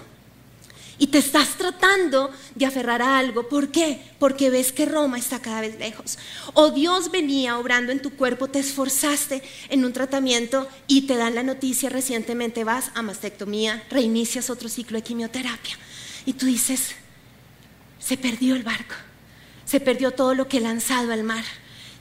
Y 0.98 1.08
te 1.08 1.18
estás 1.18 1.56
tratando 1.56 2.30
de 2.54 2.66
aferrar 2.66 3.02
a 3.02 3.18
algo. 3.18 3.48
¿Por 3.48 3.70
qué? 3.70 4.00
Porque 4.18 4.50
ves 4.50 4.72
que 4.72 4.86
Roma 4.86 5.18
está 5.18 5.40
cada 5.40 5.60
vez 5.60 5.78
lejos. 5.78 6.18
O 6.52 6.70
Dios 6.70 7.10
venía 7.10 7.58
obrando 7.58 7.92
en 7.92 8.02
tu 8.02 8.10
cuerpo, 8.10 8.48
te 8.48 8.60
esforzaste 8.60 9.42
en 9.68 9.84
un 9.84 9.92
tratamiento 9.92 10.68
y 10.86 11.02
te 11.02 11.16
dan 11.16 11.34
la 11.34 11.42
noticia 11.42 11.90
recientemente 11.90 12.64
vas 12.64 12.90
a 12.94 13.02
mastectomía, 13.02 13.82
reinicias 13.90 14.50
otro 14.50 14.68
ciclo 14.68 14.98
de 14.98 15.02
quimioterapia. 15.02 15.76
Y 16.26 16.34
tú 16.34 16.46
dices, 16.46 16.94
se 17.98 18.16
perdió 18.16 18.54
el 18.54 18.62
barco, 18.62 18.94
se 19.64 19.80
perdió 19.80 20.12
todo 20.12 20.34
lo 20.34 20.48
que 20.48 20.58
he 20.58 20.60
lanzado 20.60 21.12
al 21.12 21.24
mar. 21.24 21.44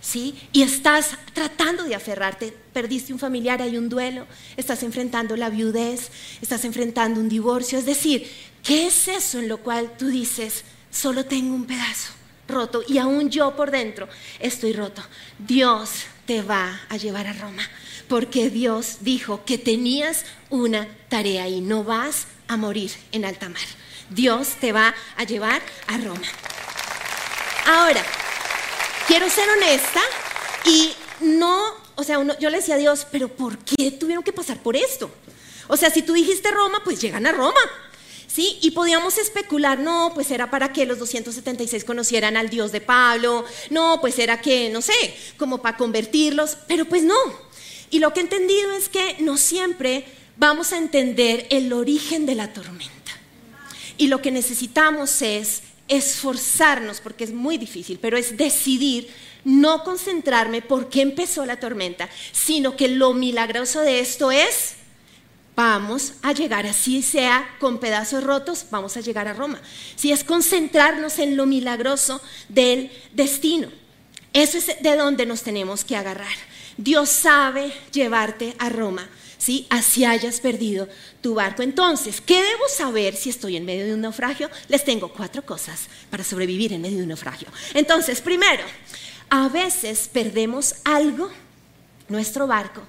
¿Sí? 0.03 0.35
Y 0.51 0.63
estás 0.63 1.11
tratando 1.33 1.85
de 1.85 1.95
aferrarte, 1.95 2.53
perdiste 2.73 3.13
un 3.13 3.19
familiar, 3.19 3.61
hay 3.61 3.77
un 3.77 3.87
duelo, 3.87 4.27
estás 4.57 4.83
enfrentando 4.83 5.37
la 5.37 5.49
viudez, 5.49 6.11
estás 6.41 6.65
enfrentando 6.65 7.21
un 7.21 7.29
divorcio, 7.29 7.79
es 7.79 7.85
decir, 7.85 8.29
¿Qué 8.63 8.87
es 8.87 9.09
eso 9.09 9.39
en 9.39 9.49
lo 9.49 9.57
cual 9.57 9.91
tú 9.97 10.07
dices, 10.07 10.63
solo 10.89 11.25
tengo 11.25 11.53
un 11.53 11.65
pedazo 11.65 12.13
roto 12.47 12.81
y 12.87 12.97
aún 12.97 13.29
yo 13.29 13.55
por 13.57 13.71
dentro 13.71 14.07
estoy 14.39 14.71
roto? 14.71 15.03
Dios 15.37 16.05
te 16.25 16.41
va 16.41 16.79
a 16.87 16.95
llevar 16.95 17.27
a 17.27 17.33
Roma, 17.33 17.69
porque 18.07 18.49
Dios 18.49 18.99
dijo 19.01 19.43
que 19.43 19.57
tenías 19.57 20.23
una 20.49 20.87
tarea 21.09 21.49
y 21.49 21.59
no 21.59 21.83
vas 21.83 22.27
a 22.47 22.55
morir 22.55 22.91
en 23.11 23.25
alta 23.25 23.49
mar. 23.49 23.61
Dios 24.09 24.55
te 24.61 24.71
va 24.71 24.95
a 25.17 25.23
llevar 25.25 25.61
a 25.87 25.97
Roma. 25.97 26.27
Ahora, 27.65 28.03
quiero 29.07 29.29
ser 29.29 29.47
honesta 29.49 30.01
y 30.65 30.93
no, 31.21 31.63
o 31.95 32.03
sea, 32.03 32.19
yo 32.39 32.49
le 32.49 32.57
decía 32.57 32.75
a 32.75 32.79
Dios, 32.79 33.07
pero 33.11 33.27
¿por 33.27 33.57
qué 33.59 33.91
tuvieron 33.91 34.23
que 34.23 34.33
pasar 34.33 34.61
por 34.61 34.75
esto? 34.75 35.09
O 35.67 35.77
sea, 35.77 35.89
si 35.89 36.01
tú 36.01 36.13
dijiste 36.13 36.51
Roma, 36.51 36.81
pues 36.83 36.99
llegan 37.01 37.25
a 37.25 37.31
Roma. 37.31 37.59
¿Sí? 38.27 38.57
Y 38.63 38.71
podíamos 38.71 39.19
especular, 39.19 39.77
no, 39.77 40.11
pues 40.15 40.31
era 40.31 40.49
para 40.49 40.73
que 40.73 40.87
los 40.87 40.97
276 40.97 41.83
conocieran 41.83 42.35
al 42.35 42.49
Dios 42.49 42.71
de 42.71 42.81
Pablo, 42.81 43.45
no, 43.69 44.01
pues 44.01 44.17
era 44.17 44.41
que, 44.41 44.71
no 44.71 44.81
sé, 44.81 45.15
como 45.37 45.61
para 45.61 45.77
convertirlos, 45.77 46.57
pero 46.67 46.85
pues 46.85 47.03
no. 47.03 47.15
Y 47.91 47.99
lo 47.99 48.11
que 48.11 48.21
he 48.21 48.23
entendido 48.23 48.71
es 48.71 48.89
que 48.89 49.17
no 49.19 49.37
siempre 49.37 50.05
vamos 50.35 50.73
a 50.73 50.77
entender 50.77 51.45
el 51.51 51.71
origen 51.73 52.25
de 52.25 52.33
la 52.33 52.51
tormenta. 52.53 53.11
Y 53.97 54.07
lo 54.07 54.19
que 54.19 54.31
necesitamos 54.31 55.21
es 55.21 55.61
esforzarnos, 55.87 57.01
porque 57.01 57.23
es 57.23 57.33
muy 57.33 57.57
difícil, 57.57 57.99
pero 58.01 58.17
es 58.17 58.37
decidir 58.37 59.09
no 59.43 59.83
concentrarme 59.83 60.61
por 60.61 60.89
qué 60.89 61.01
empezó 61.01 61.45
la 61.45 61.59
tormenta, 61.59 62.09
sino 62.31 62.75
que 62.77 62.87
lo 62.87 63.13
milagroso 63.13 63.81
de 63.81 63.99
esto 63.99 64.31
es 64.31 64.75
vamos 65.55 66.13
a 66.23 66.31
llegar, 66.31 66.65
así 66.65 67.01
sea 67.01 67.47
con 67.59 67.79
pedazos 67.79 68.23
rotos, 68.23 68.65
vamos 68.71 68.97
a 68.97 69.01
llegar 69.01 69.27
a 69.27 69.33
Roma. 69.33 69.61
Si 69.95 70.11
es 70.11 70.23
concentrarnos 70.23 71.19
en 71.19 71.37
lo 71.37 71.45
milagroso 71.45 72.21
del 72.49 72.91
destino. 73.13 73.69
Eso 74.33 74.57
es 74.57 74.81
de 74.81 74.95
donde 74.95 75.25
nos 75.25 75.43
tenemos 75.43 75.85
que 75.85 75.95
agarrar. 75.95 76.35
Dios 76.77 77.09
sabe 77.09 77.71
llevarte 77.91 78.55
a 78.57 78.69
Roma, 78.69 79.07
¿sí? 79.43 79.67
Así 79.69 80.05
hayas 80.05 80.39
perdido 80.39 80.87
tu 81.21 81.35
barco. 81.35 81.63
Entonces, 81.63 82.21
¿qué 82.21 82.41
debo 82.41 82.67
saber 82.69 83.13
si 83.15 83.29
estoy 83.29 83.57
en 83.57 83.65
medio 83.65 83.85
de 83.85 83.93
un 83.93 84.01
naufragio? 84.01 84.49
Les 84.69 84.85
tengo 84.85 85.11
cuatro 85.11 85.45
cosas 85.45 85.87
para 86.09 86.23
sobrevivir 86.23 86.71
en 86.71 86.81
medio 86.81 86.97
de 86.97 87.03
un 87.03 87.09
naufragio. 87.09 87.49
Entonces, 87.73 88.21
primero, 88.21 88.63
a 89.29 89.49
veces 89.49 90.09
perdemos 90.11 90.75
algo, 90.85 91.29
nuestro 92.07 92.47
barco, 92.47 92.81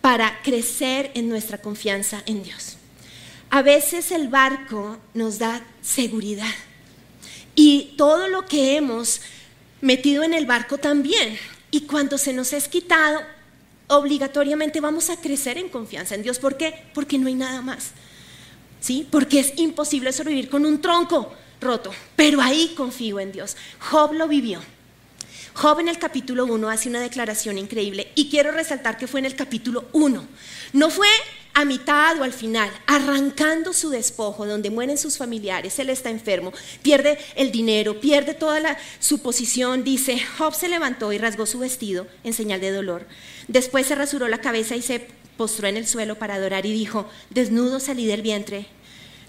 para 0.00 0.42
crecer 0.42 1.12
en 1.14 1.28
nuestra 1.28 1.58
confianza 1.58 2.22
en 2.26 2.42
Dios. 2.42 2.78
A 3.50 3.62
veces 3.62 4.10
el 4.10 4.26
barco 4.26 4.98
nos 5.14 5.38
da 5.38 5.62
seguridad 5.82 6.54
y 7.54 7.94
todo 7.96 8.26
lo 8.26 8.46
que 8.46 8.76
hemos 8.76 9.20
metido 9.80 10.24
en 10.24 10.34
el 10.34 10.46
barco 10.46 10.78
también. 10.78 11.38
Y 11.70 11.82
cuando 11.82 12.18
se 12.18 12.32
nos 12.32 12.52
es 12.52 12.66
quitado, 12.66 13.20
obligatoriamente 13.96 14.80
vamos 14.80 15.10
a 15.10 15.20
crecer 15.20 15.58
en 15.58 15.68
confianza 15.68 16.14
en 16.14 16.22
Dios. 16.22 16.38
¿Por 16.38 16.56
qué? 16.56 16.74
Porque 16.94 17.18
no 17.18 17.28
hay 17.28 17.34
nada 17.34 17.62
más. 17.62 17.92
¿Sí? 18.80 19.06
Porque 19.10 19.40
es 19.40 19.52
imposible 19.56 20.12
sobrevivir 20.12 20.48
con 20.48 20.66
un 20.66 20.80
tronco 20.80 21.32
roto. 21.60 21.92
Pero 22.16 22.40
ahí 22.40 22.74
confío 22.76 23.20
en 23.20 23.32
Dios. 23.32 23.56
Job 23.78 24.12
lo 24.14 24.28
vivió. 24.28 24.60
Job 25.54 25.80
en 25.80 25.88
el 25.88 25.98
capítulo 25.98 26.46
1 26.46 26.68
hace 26.70 26.88
una 26.88 27.00
declaración 27.00 27.58
increíble 27.58 28.10
y 28.14 28.30
quiero 28.30 28.52
resaltar 28.52 28.96
que 28.96 29.06
fue 29.06 29.20
en 29.20 29.26
el 29.26 29.36
capítulo 29.36 29.84
1. 29.92 30.26
No 30.72 30.90
fue 30.90 31.08
a 31.54 31.64
mitad 31.64 32.18
o 32.20 32.24
al 32.24 32.32
final, 32.32 32.70
arrancando 32.86 33.72
su 33.72 33.90
despojo, 33.90 34.46
donde 34.46 34.70
mueren 34.70 34.98
sus 34.98 35.18
familiares, 35.18 35.78
él 35.78 35.90
está 35.90 36.10
enfermo, 36.10 36.52
pierde 36.82 37.18
el 37.36 37.52
dinero, 37.52 38.00
pierde 38.00 38.34
toda 38.34 38.78
su 38.98 39.20
posición, 39.20 39.84
dice, 39.84 40.20
Job 40.38 40.54
se 40.54 40.68
levantó 40.68 41.12
y 41.12 41.18
rasgó 41.18 41.46
su 41.46 41.58
vestido 41.58 42.06
en 42.24 42.32
señal 42.32 42.60
de 42.60 42.70
dolor. 42.70 43.06
Después 43.48 43.86
se 43.86 43.94
rasuró 43.94 44.28
la 44.28 44.40
cabeza 44.40 44.76
y 44.76 44.82
se 44.82 45.06
postró 45.36 45.68
en 45.68 45.76
el 45.76 45.86
suelo 45.86 46.18
para 46.18 46.34
adorar 46.34 46.66
y 46.66 46.72
dijo, 46.72 47.08
desnudo 47.30 47.80
salí 47.80 48.06
del 48.06 48.22
vientre 48.22 48.66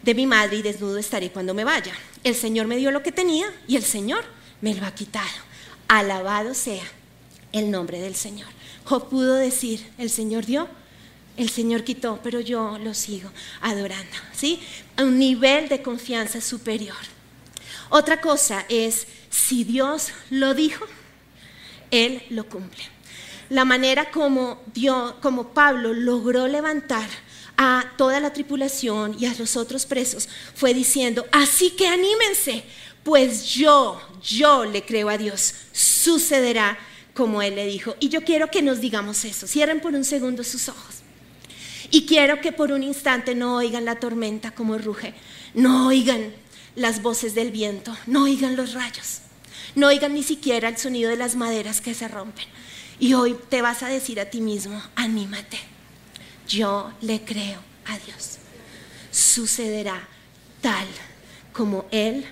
de 0.04 0.14
mi 0.14 0.28
madre 0.28 0.58
y 0.58 0.62
desnudo 0.62 0.98
estaré 0.98 1.32
cuando 1.32 1.54
me 1.54 1.64
vaya. 1.64 1.94
El 2.24 2.36
Señor 2.36 2.68
me 2.68 2.78
dio 2.78 2.92
lo 2.92 3.04
que 3.04 3.12
tenía 3.12 3.48
y 3.68 3.78
el 3.78 3.84
Señor 3.84 4.24
me 4.62 4.76
lo 4.76 4.86
ha 4.86 4.94
quitado. 4.94 5.28
Alabado 5.88 6.54
sea 6.54 6.84
el 7.52 7.72
nombre 7.72 8.00
del 8.00 8.16
Señor. 8.16 8.50
Job 8.84 9.10
pudo 9.10 9.36
decir, 9.36 9.90
el 9.98 10.10
Señor 10.10 10.46
dio, 10.46 10.68
el 11.38 11.50
Señor 11.50 11.84
quitó, 11.84 12.20
pero 12.24 12.40
yo 12.40 12.78
lo 12.80 12.94
sigo 12.94 13.30
adorando, 13.62 14.16
¿sí? 14.34 14.60
A 14.98 15.04
un 15.04 15.18
nivel 15.18 15.68
de 15.68 15.82
confianza 15.82 16.42
superior. 16.42 16.98
Otra 17.90 18.22
cosa 18.22 18.66
es, 18.70 19.08
si 19.30 19.64
Dios 19.64 20.10
lo 20.30 20.54
dijo, 20.54 20.86
Él 21.92 22.24
lo 22.30 22.48
cumple. 22.48 22.84
La 23.50 23.66
manera 23.66 24.12
como, 24.12 24.62
Dios, 24.74 25.16
como 25.22 25.50
Pablo 25.50 25.94
logró 25.94 26.48
levantar 26.48 27.08
a 27.58 27.86
toda 27.98 28.20
la 28.20 28.34
tripulación 28.34 29.16
y 29.20 29.26
a 29.26 29.36
los 29.36 29.58
otros 29.58 29.86
presos 29.86 30.28
fue 30.56 30.74
diciendo, 30.74 31.26
así 31.32 31.72
que 31.72 31.88
anímense, 31.88 32.64
pues 33.04 33.46
yo, 33.46 34.02
yo 34.24 34.66
le 34.66 34.84
creo 34.86 35.10
a 35.10 35.18
Dios, 35.18 35.54
sucederá 35.72 36.78
como 37.14 37.42
Él 37.42 37.56
le 37.56 37.66
dijo. 37.66 37.96
Y 38.00 38.10
yo 38.10 38.24
quiero 38.24 38.50
que 38.50 38.62
nos 38.62 38.80
digamos 38.82 39.24
eso. 39.26 39.46
Cierren 39.46 39.82
por 39.82 39.94
un 39.94 40.04
segundo 40.04 40.44
sus 40.44 40.68
ojos. 40.70 41.03
Y 41.94 42.08
quiero 42.08 42.42
que 42.42 42.52
por 42.52 42.72
un 42.72 42.82
instante 42.82 43.36
no 43.36 43.56
oigan 43.56 43.86
la 43.86 44.00
tormenta 44.00 44.50
como 44.50 44.80
ruge, 44.80 45.14
no 45.54 45.86
oigan 45.86 46.34
las 46.76 47.04
voces 47.04 47.36
del 47.36 47.52
viento, 47.52 47.96
no 48.08 48.24
oigan 48.24 48.56
los 48.56 48.74
rayos, 48.74 49.20
no 49.76 49.90
oigan 49.90 50.16
ni 50.16 50.24
siquiera 50.24 50.70
el 50.70 50.78
sonido 50.78 51.12
de 51.12 51.18
las 51.18 51.36
maderas 51.36 51.82
que 51.82 51.94
se 51.94 52.08
rompen. 52.08 52.48
Y 53.00 53.14
hoy 53.14 53.38
te 53.48 53.62
vas 53.62 53.84
a 53.84 53.90
decir 53.90 54.20
a 54.20 54.32
ti 54.32 54.42
mismo, 54.42 54.82
anímate, 54.96 55.60
yo 56.48 56.92
le 57.02 57.22
creo 57.22 57.60
a 57.86 58.00
Dios. 58.00 58.40
Sucederá 59.12 60.08
tal 60.62 60.88
como 61.52 61.86
Él 61.92 62.26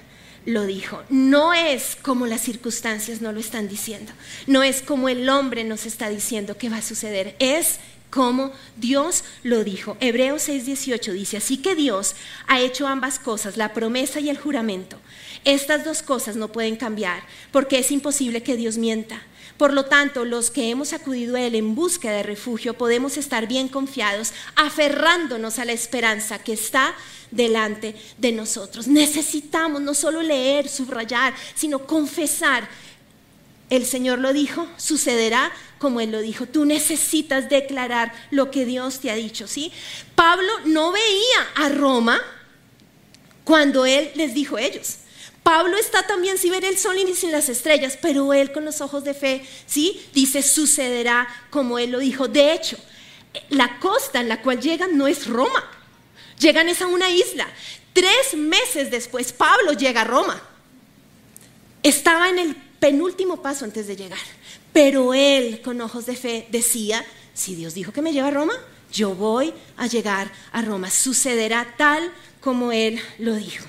lo 0.47 0.65
dijo. 0.65 1.03
No 1.09 1.53
es 1.53 1.95
como 2.01 2.25
las 2.25 2.41
circunstancias 2.41 3.21
no 3.21 3.31
lo 3.31 3.39
están 3.39 3.67
diciendo. 3.67 4.11
No 4.47 4.63
es 4.63 4.81
como 4.81 5.07
el 5.07 5.29
hombre 5.29 5.63
nos 5.65 5.85
está 5.85 6.09
diciendo 6.09 6.57
que 6.57 6.69
va 6.69 6.77
a 6.77 6.81
suceder. 6.81 7.35
Es 7.37 7.77
como 8.11 8.51
Dios 8.77 9.23
lo 9.41 9.63
dijo. 9.63 9.97
Hebreos 9.99 10.47
6:18 10.47 11.13
dice, 11.13 11.37
así 11.37 11.57
que 11.57 11.73
Dios 11.73 12.15
ha 12.45 12.59
hecho 12.59 12.85
ambas 12.85 13.17
cosas, 13.17 13.57
la 13.57 13.73
promesa 13.73 14.19
y 14.19 14.29
el 14.29 14.37
juramento. 14.37 14.97
Estas 15.43 15.83
dos 15.83 16.03
cosas 16.03 16.35
no 16.35 16.51
pueden 16.51 16.75
cambiar 16.75 17.23
porque 17.51 17.79
es 17.79 17.89
imposible 17.89 18.43
que 18.43 18.57
Dios 18.57 18.77
mienta. 18.77 19.23
Por 19.57 19.73
lo 19.73 19.85
tanto, 19.85 20.25
los 20.25 20.49
que 20.49 20.69
hemos 20.69 20.91
acudido 20.91 21.35
a 21.35 21.41
Él 21.41 21.55
en 21.55 21.75
búsqueda 21.75 22.13
de 22.13 22.23
refugio 22.23 22.73
podemos 22.73 23.17
estar 23.17 23.47
bien 23.47 23.67
confiados, 23.67 24.33
aferrándonos 24.55 25.59
a 25.59 25.65
la 25.65 25.71
esperanza 25.71 26.39
que 26.39 26.53
está 26.53 26.95
delante 27.29 27.95
de 28.17 28.31
nosotros. 28.31 28.87
Necesitamos 28.87 29.81
no 29.81 29.93
solo 29.93 30.21
leer, 30.21 30.67
subrayar, 30.67 31.33
sino 31.55 31.85
confesar. 31.85 32.67
El 33.71 33.85
Señor 33.85 34.19
lo 34.19 34.33
dijo, 34.33 34.67
sucederá 34.75 35.49
como 35.79 36.01
Él 36.01 36.11
lo 36.11 36.19
dijo. 36.19 36.45
Tú 36.45 36.65
necesitas 36.65 37.49
declarar 37.49 38.11
lo 38.29 38.51
que 38.51 38.65
Dios 38.65 38.99
te 38.99 39.09
ha 39.09 39.15
dicho, 39.15 39.47
¿sí? 39.47 39.71
Pablo 40.13 40.51
no 40.65 40.91
veía 40.91 41.47
a 41.55 41.69
Roma 41.69 42.21
cuando 43.45 43.85
Él 43.85 44.11
les 44.15 44.33
dijo 44.33 44.57
a 44.57 44.61
ellos. 44.61 44.97
Pablo 45.41 45.77
está 45.77 46.05
también 46.05 46.37
sin 46.37 46.51
ver 46.51 46.65
el 46.65 46.77
sol 46.77 46.97
y 46.97 47.15
sin 47.15 47.31
las 47.31 47.47
estrellas, 47.47 47.97
pero 47.99 48.33
él 48.33 48.51
con 48.51 48.63
los 48.65 48.81
ojos 48.81 49.03
de 49.05 49.13
fe, 49.13 49.43
¿sí? 49.65 50.05
Dice, 50.13 50.43
sucederá 50.43 51.27
como 51.49 51.79
él 51.79 51.91
lo 51.91 51.99
dijo. 51.99 52.27
De 52.27 52.53
hecho, 52.53 52.77
la 53.49 53.79
costa 53.79 54.19
en 54.19 54.29
la 54.29 54.41
cual 54.41 54.59
llegan 54.59 54.97
no 54.97 55.07
es 55.07 55.25
Roma, 55.27 55.63
llegan 56.37 56.69
es 56.69 56.81
a 56.81 56.87
una 56.87 57.09
isla. 57.09 57.47
Tres 57.93 58.35
meses 58.35 58.91
después, 58.91 59.31
Pablo 59.33 59.73
llega 59.73 60.01
a 60.01 60.05
Roma. 60.05 60.39
Estaba 61.81 62.29
en 62.29 62.37
el 62.37 62.70
penúltimo 62.81 63.43
paso 63.43 63.63
antes 63.63 63.85
de 63.85 63.95
llegar, 63.95 64.19
pero 64.73 65.13
él 65.13 65.61
con 65.61 65.79
ojos 65.79 66.07
de 66.07 66.15
fe 66.15 66.47
decía, 66.51 67.05
si 67.33 67.53
Dios 67.55 67.75
dijo 67.75 67.93
que 67.93 68.01
me 68.01 68.11
lleva 68.11 68.29
a 68.29 68.31
Roma, 68.31 68.55
yo 68.91 69.13
voy 69.13 69.53
a 69.77 69.85
llegar 69.85 70.31
a 70.51 70.63
Roma. 70.63 70.89
Sucederá 70.89 71.75
tal 71.77 72.11
como 72.41 72.71
él 72.71 72.99
lo 73.19 73.35
dijo. 73.35 73.65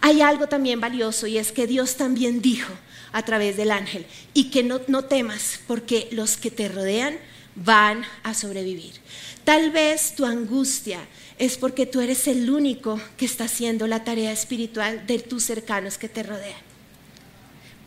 hay 0.00 0.22
algo 0.22 0.48
también 0.48 0.80
valioso 0.80 1.26
y 1.26 1.38
es 1.38 1.52
que 1.52 1.66
Dios 1.66 1.96
también 1.96 2.40
dijo 2.40 2.72
a 3.12 3.22
través 3.22 3.56
del 3.56 3.70
ángel 3.70 4.06
y 4.32 4.50
que 4.50 4.62
no, 4.62 4.80
no 4.88 5.04
temas 5.04 5.60
porque 5.66 6.08
los 6.10 6.36
que 6.36 6.50
te 6.50 6.68
rodean 6.68 7.18
van 7.54 8.04
a 8.22 8.32
sobrevivir. 8.34 8.94
Tal 9.44 9.70
vez 9.70 10.14
tu 10.14 10.24
angustia 10.24 11.06
es 11.38 11.58
porque 11.58 11.84
tú 11.84 12.00
eres 12.00 12.26
el 12.26 12.50
único 12.50 12.98
que 13.18 13.26
está 13.26 13.44
haciendo 13.44 13.86
la 13.86 14.02
tarea 14.02 14.32
espiritual 14.32 15.06
de 15.06 15.18
tus 15.18 15.44
cercanos 15.44 15.98
que 15.98 16.08
te 16.08 16.22
rodean. 16.22 16.73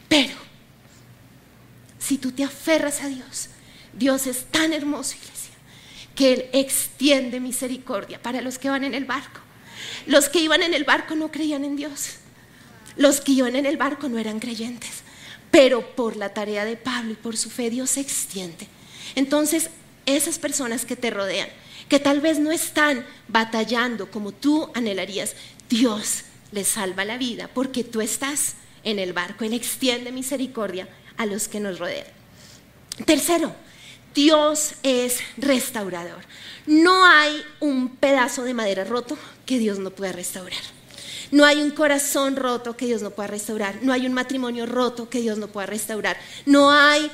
Pero, 0.08 0.36
si 2.00 2.18
tú 2.18 2.32
te 2.32 2.44
aferras 2.44 3.02
a 3.02 3.08
Dios, 3.08 3.50
Dios 3.94 4.28
es 4.28 4.46
tan 4.46 4.74
hermoso, 4.74 5.16
iglesia, 5.16 5.54
que 6.16 6.34
Él 6.34 6.50
extiende 6.54 7.40
misericordia 7.40 8.22
para 8.22 8.42
los 8.42 8.58
que 8.58 8.70
van 8.70 8.84
en 8.84 8.94
el 8.94 9.06
barco. 9.06 9.42
Los 10.06 10.30
que 10.30 10.40
iban 10.40 10.64
en 10.64 10.74
el 10.74 10.84
barco 10.84 11.16
no 11.16 11.32
creían 11.32 11.66
en 11.66 11.76
Dios. 11.76 12.16
Los 12.96 13.22
que 13.22 13.34
iban 13.34 13.56
en 13.56 13.66
el 13.66 13.78
barco 13.78 14.10
no 14.10 14.18
eran 14.18 14.40
creyentes. 14.40 15.04
Pero 15.52 15.96
por 15.96 16.16
la 16.16 16.34
tarea 16.34 16.66
de 16.66 16.76
Pablo 16.76 17.12
y 17.12 17.16
por 17.16 17.38
su 17.38 17.50
fe, 17.50 17.70
Dios 17.70 17.92
se 17.92 18.02
extiende. 18.02 18.68
Entonces, 19.16 19.70
esas 20.06 20.40
personas 20.40 20.86
que 20.86 20.96
te 20.96 21.10
rodean, 21.10 21.50
que 21.90 22.00
tal 22.00 22.22
vez 22.22 22.40
no 22.40 22.52
están 22.52 23.06
batallando 23.28 24.10
como 24.10 24.32
tú 24.32 24.70
anhelarías, 24.74 25.36
Dios 25.70 26.24
les 26.52 26.68
salva 26.68 27.06
la 27.06 27.18
vida 27.18 27.50
porque 27.54 27.84
tú 27.84 28.02
estás 28.02 28.56
en 28.84 29.00
el 29.00 29.14
barco. 29.14 29.44
Él 29.46 29.54
extiende 29.54 30.12
misericordia 30.12 30.88
a 31.18 31.26
los 31.26 31.48
que 31.48 31.60
nos 31.60 31.80
rodean. 31.80 32.08
Tercero, 33.06 33.56
Dios 34.14 34.74
es 34.84 35.20
restaurador. 35.38 36.24
No 36.66 37.06
hay 37.06 37.44
un 37.60 37.96
pedazo 37.96 38.44
de 38.44 38.54
madera 38.54 38.84
roto 38.84 39.18
que 39.46 39.60
Dios 39.60 39.80
no 39.80 39.92
pueda 39.92 40.12
restaurar. 40.12 40.60
No 41.32 41.46
hay 41.46 41.62
un 41.62 41.72
corazón 41.72 42.36
roto 42.36 42.78
que 42.78 42.86
Dios 42.86 43.02
no 43.02 43.12
pueda 43.12 43.28
restaurar. 43.28 43.80
No 43.82 43.92
hay 43.94 44.06
un 44.06 44.14
matrimonio 44.14 44.66
roto 44.66 45.10
que 45.10 45.20
Dios 45.20 45.38
no 45.38 45.48
pueda 45.48 45.68
restaurar. 45.68 46.18
No 46.46 46.72
hay 46.72 47.12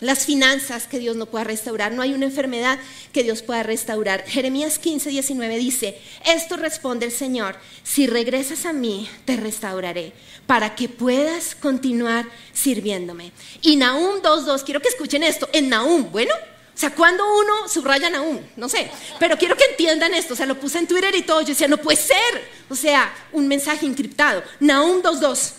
las 0.00 0.24
finanzas 0.24 0.86
que 0.86 0.98
Dios 0.98 1.16
no 1.16 1.26
pueda 1.26 1.44
restaurar, 1.44 1.92
no 1.92 2.02
hay 2.02 2.14
una 2.14 2.26
enfermedad 2.26 2.78
que 3.12 3.22
Dios 3.22 3.42
pueda 3.42 3.62
restaurar. 3.62 4.24
Jeremías 4.26 4.78
15, 4.78 5.10
19 5.10 5.58
dice, 5.58 5.98
esto 6.24 6.56
responde 6.56 7.06
el 7.06 7.12
Señor, 7.12 7.56
si 7.82 8.06
regresas 8.06 8.64
a 8.64 8.72
mí, 8.72 9.08
te 9.24 9.36
restauraré, 9.36 10.12
para 10.46 10.74
que 10.74 10.88
puedas 10.88 11.54
continuar 11.54 12.26
sirviéndome. 12.52 13.32
Y 13.62 13.76
Nahum 13.76 14.22
2.2, 14.22 14.64
quiero 14.64 14.80
que 14.80 14.88
escuchen 14.88 15.22
esto, 15.22 15.48
en 15.52 15.68
Nahum, 15.68 16.10
bueno, 16.12 16.32
o 16.34 16.80
sea, 16.80 16.94
cuando 16.94 17.24
uno 17.36 17.68
subraya 17.68 18.08
Nahum, 18.08 18.38
no 18.56 18.68
sé, 18.68 18.88
pero 19.18 19.36
quiero 19.36 19.56
que 19.56 19.64
entiendan 19.64 20.14
esto, 20.14 20.34
o 20.34 20.36
sea, 20.36 20.46
lo 20.46 20.60
puse 20.60 20.78
en 20.78 20.86
Twitter 20.86 21.12
y 21.16 21.22
todo, 21.22 21.40
yo 21.40 21.48
decía, 21.48 21.66
no 21.66 21.78
puede 21.78 21.96
ser, 21.96 22.48
o 22.68 22.76
sea, 22.76 23.12
un 23.32 23.48
mensaje 23.48 23.84
encriptado. 23.84 24.44
Nahum 24.60 25.02
2.2, 25.02 25.52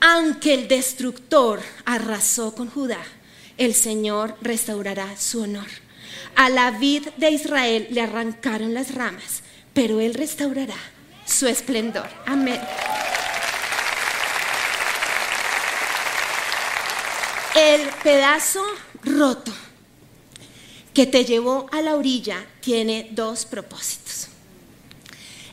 aunque 0.00 0.52
el 0.52 0.68
destructor 0.68 1.62
arrasó 1.86 2.54
con 2.54 2.68
Judá, 2.68 3.02
el 3.60 3.74
Señor 3.74 4.36
restaurará 4.40 5.16
su 5.18 5.42
honor. 5.42 5.68
A 6.34 6.48
la 6.48 6.70
vid 6.70 7.08
de 7.18 7.30
Israel 7.30 7.88
le 7.90 8.00
arrancaron 8.00 8.72
las 8.72 8.94
ramas, 8.94 9.42
pero 9.74 10.00
Él 10.00 10.14
restaurará 10.14 10.78
su 11.26 11.46
esplendor. 11.46 12.08
Amén. 12.24 12.58
El 17.54 17.82
pedazo 18.02 18.64
roto 19.02 19.52
que 20.94 21.06
te 21.06 21.26
llevó 21.26 21.66
a 21.70 21.82
la 21.82 21.96
orilla 21.96 22.46
tiene 22.62 23.08
dos 23.10 23.44
propósitos. 23.44 24.28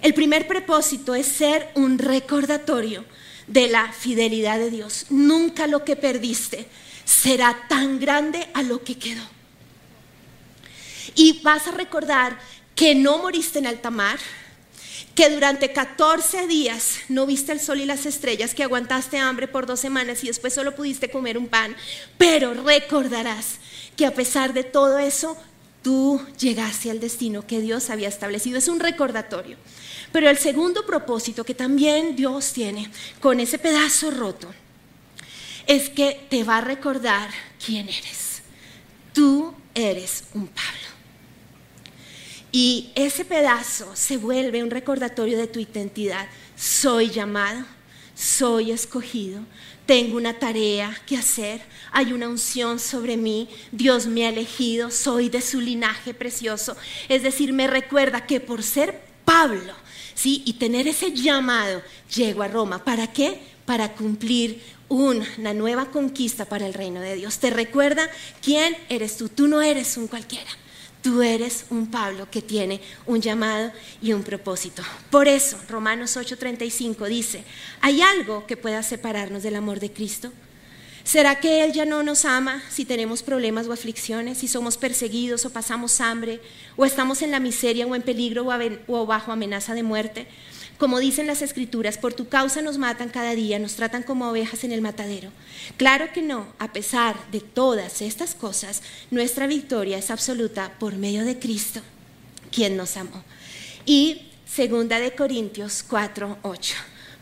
El 0.02 0.14
primer 0.14 0.48
propósito 0.48 1.14
es 1.14 1.26
ser 1.26 1.70
un 1.76 1.98
recordatorio 2.00 3.04
de 3.48 3.68
la 3.68 3.92
fidelidad 3.92 4.60
de 4.60 4.72
Dios. 4.72 5.08
Nunca 5.10 5.68
lo 5.68 5.84
que 5.84 5.98
perdiste 5.98 6.68
será 7.08 7.58
tan 7.70 8.00
grande 8.00 8.50
a 8.54 8.62
lo 8.62 8.84
que 8.84 8.98
quedó. 8.98 9.24
Y 11.16 11.42
vas 11.42 11.66
a 11.68 11.72
recordar 11.72 12.38
que 12.76 12.94
no 12.94 13.18
moriste 13.20 13.60
en 13.60 13.66
alta 13.66 13.90
mar, 13.90 14.20
que 15.16 15.30
durante 15.30 15.72
14 15.72 16.46
días 16.48 17.00
no 17.08 17.26
viste 17.26 17.54
el 17.54 17.60
sol 17.60 17.80
y 17.80 17.86
las 17.86 18.06
estrellas, 18.06 18.54
que 18.54 18.64
aguantaste 18.64 19.18
hambre 19.18 19.48
por 19.48 19.66
dos 19.66 19.80
semanas 19.80 20.24
y 20.24 20.28
después 20.28 20.54
solo 20.54 20.76
pudiste 20.76 21.10
comer 21.10 21.38
un 21.38 21.48
pan, 21.48 21.76
pero 22.18 22.54
recordarás 22.54 23.56
que 23.96 24.06
a 24.06 24.14
pesar 24.14 24.54
de 24.54 24.64
todo 24.64 25.00
eso, 25.00 25.38
tú 25.82 26.22
llegaste 26.38 26.92
al 26.92 27.00
destino 27.00 27.48
que 27.48 27.62
Dios 27.62 27.90
había 27.90 28.10
establecido. 28.10 28.58
Es 28.58 28.68
un 28.68 28.80
recordatorio. 28.80 29.58
Pero 30.12 30.30
el 30.30 30.38
segundo 30.38 30.86
propósito 30.86 31.46
que 31.46 31.56
también 31.56 32.16
Dios 32.16 32.52
tiene 32.52 32.92
con 33.22 33.40
ese 33.40 33.58
pedazo 33.58 34.12
roto 34.12 34.54
es 35.68 35.90
que 35.90 36.26
te 36.30 36.44
va 36.44 36.58
a 36.58 36.62
recordar 36.62 37.30
quién 37.64 37.90
eres. 37.90 38.42
Tú 39.14 39.54
eres 39.76 40.24
un 40.34 40.48
Pablo. 40.48 40.88
Y 42.52 42.92
ese 42.96 43.26
pedazo 43.26 43.96
se 43.96 44.18
vuelve 44.18 44.64
un 44.64 44.72
recordatorio 44.72 45.38
de 45.38 45.48
tu 45.48 45.60
identidad. 45.60 46.28
Soy 46.56 47.10
llamado, 47.10 47.66
soy 48.16 48.72
escogido, 48.72 49.42
tengo 49.86 50.18
una 50.18 50.40
tarea 50.40 51.00
que 51.06 51.18
hacer, 51.18 51.62
hay 51.92 52.14
una 52.14 52.28
unción 52.28 52.80
sobre 52.80 53.16
mí, 53.18 53.50
Dios 53.72 54.08
me 54.08 54.26
ha 54.26 54.30
elegido, 54.30 54.90
soy 54.90 55.30
de 55.30 55.42
su 55.42 55.62
linaje 55.62 56.14
precioso. 56.14 56.76
Es 57.10 57.22
decir, 57.22 57.54
me 57.54 57.68
recuerda 57.68 58.26
que 58.26 58.40
por 58.40 58.64
ser 58.64 59.02
Pablo, 59.24 59.74
¿sí? 60.16 60.42
Y 60.46 60.54
tener 60.54 60.88
ese 60.88 61.12
llamado, 61.12 61.82
llego 62.16 62.42
a 62.42 62.48
Roma. 62.48 62.84
¿Para 62.84 63.12
qué? 63.12 63.57
Para 63.68 63.94
cumplir 63.94 64.64
una 64.90 65.54
nueva 65.54 65.92
conquista 65.92 66.46
para 66.46 66.66
el 66.66 66.74
reino 66.74 67.02
de 67.02 67.16
Dios. 67.16 67.38
Te 67.38 67.52
recuerda 67.52 68.10
quién 68.42 68.76
eres 68.90 69.18
tú. 69.18 69.30
Tú 69.30 69.48
no 69.48 69.62
eres 69.62 69.98
un 69.98 70.08
cualquiera. 70.08 70.50
Tú 71.02 71.22
eres 71.22 71.66
un 71.70 71.92
Pablo 71.92 72.28
que 72.32 72.42
tiene 72.42 72.82
un 73.06 73.22
llamado 73.22 73.72
y 74.02 74.14
un 74.14 74.24
propósito. 74.24 74.82
Por 75.12 75.28
eso, 75.28 75.58
Romanos 75.70 76.18
8:35 76.18 77.08
dice, 77.08 77.44
¿hay 77.82 78.02
algo 78.02 78.48
que 78.48 78.58
pueda 78.58 78.82
separarnos 78.82 79.44
del 79.44 79.56
amor 79.56 79.80
de 79.80 79.92
Cristo? 79.92 80.32
¿Será 81.04 81.40
que 81.40 81.64
Él 81.64 81.72
ya 81.72 81.86
no 81.86 82.04
nos 82.04 82.26
ama 82.26 82.62
si 82.70 82.84
tenemos 82.84 83.24
problemas 83.24 83.68
o 83.68 83.72
aflicciones, 83.72 84.40
si 84.40 84.50
somos 84.50 84.76
perseguidos 84.76 85.46
o 85.46 85.52
pasamos 85.52 86.02
hambre, 86.02 86.42
o 86.76 86.84
estamos 86.84 87.22
en 87.22 87.32
la 87.32 87.40
miseria 87.40 87.88
o 87.88 87.96
en 87.96 88.02
peligro 88.02 88.46
o 88.88 89.06
bajo 89.06 89.32
amenaza 89.32 89.74
de 89.74 89.84
muerte? 89.84 90.28
Como 90.78 91.00
dicen 91.00 91.26
las 91.26 91.42
escrituras, 91.42 91.98
por 91.98 92.14
tu 92.14 92.28
causa 92.28 92.62
nos 92.62 92.78
matan 92.78 93.10
cada 93.10 93.34
día, 93.34 93.58
nos 93.58 93.76
tratan 93.76 94.04
como 94.04 94.30
ovejas 94.30 94.64
en 94.64 94.72
el 94.72 94.82
matadero. 94.82 95.32
Claro 95.78 96.14
que 96.14 96.22
no, 96.22 96.48
a 96.60 96.72
pesar 96.72 97.16
de 97.32 97.40
todas 97.40 98.02
estas 98.02 98.36
cosas, 98.36 98.84
nuestra 99.10 99.48
victoria 99.48 99.98
es 99.98 100.12
absoluta 100.12 100.74
por 100.80 100.96
medio 100.96 101.26
de 101.26 101.40
Cristo, 101.40 101.82
quien 102.52 102.78
nos 102.78 102.96
amó. 102.96 103.24
Y 103.86 104.28
segunda 104.46 105.00
de 105.00 105.16
Corintios 105.16 105.84
4, 105.88 106.40
8, 106.44 106.76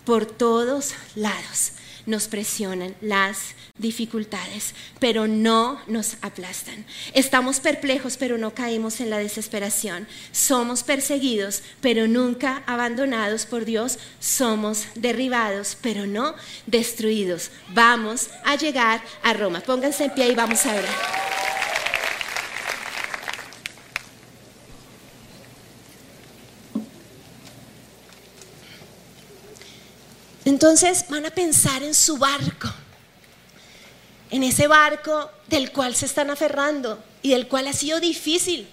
por 0.03 0.25
todos 0.25 0.93
lados 1.15 1.71
nos 2.05 2.27
presionan 2.27 2.95
las 3.01 3.55
dificultades, 3.77 4.73
pero 4.99 5.27
no 5.27 5.81
nos 5.87 6.17
aplastan. 6.21 6.85
Estamos 7.13 7.59
perplejos, 7.59 8.17
pero 8.17 8.37
no 8.37 8.53
caemos 8.53 8.99
en 9.01 9.09
la 9.09 9.17
desesperación. 9.17 10.07
Somos 10.31 10.83
perseguidos, 10.83 11.63
pero 11.81 12.07
nunca 12.07 12.63
abandonados 12.65 13.45
por 13.45 13.65
Dios. 13.65 13.99
Somos 14.19 14.85
derribados, 14.95 15.77
pero 15.81 16.05
no 16.05 16.35
destruidos. 16.65 17.51
Vamos 17.73 18.29
a 18.43 18.55
llegar 18.55 19.01
a 19.23 19.33
Roma. 19.33 19.61
Pónganse 19.61 20.05
en 20.05 20.13
pie 20.13 20.29
y 20.29 20.35
vamos 20.35 20.65
a 20.65 20.75
orar. 20.75 21.24
Entonces 30.55 31.03
van 31.09 31.25
a 31.25 31.31
pensar 31.31 31.83
en 31.83 31.93
su 31.93 32.17
barco, 32.17 32.69
en 34.31 34.41
ese 34.41 34.67
barco 34.67 35.29
del 35.47 35.73
cual 35.73 35.97
se 35.97 36.05
están 36.05 36.29
aferrando 36.29 37.03
y 37.21 37.31
del 37.31 37.49
cual 37.49 37.67
ha 37.67 37.73
sido 37.73 37.99
difícil 37.99 38.65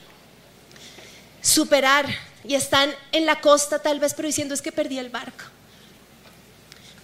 superar 1.40 2.07
y 2.45 2.55
están 2.55 2.95
en 3.11 3.27
la 3.27 3.40
costa 3.40 3.81
tal 3.81 3.99
vez 3.99 4.14
pero 4.14 4.29
diciendo 4.29 4.55
es 4.55 4.62
que 4.62 4.71
perdí 4.71 4.97
el 5.01 5.11
barco. 5.11 5.42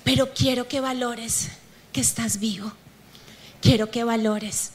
Pero 0.05 0.33
quiero 0.33 0.69
que 0.69 0.79
valores 0.79 1.49
que 1.93 2.01
estás 2.01 2.38
vivo. 2.38 2.73
Quiero 3.61 3.91
que 3.91 4.05
valores 4.05 4.71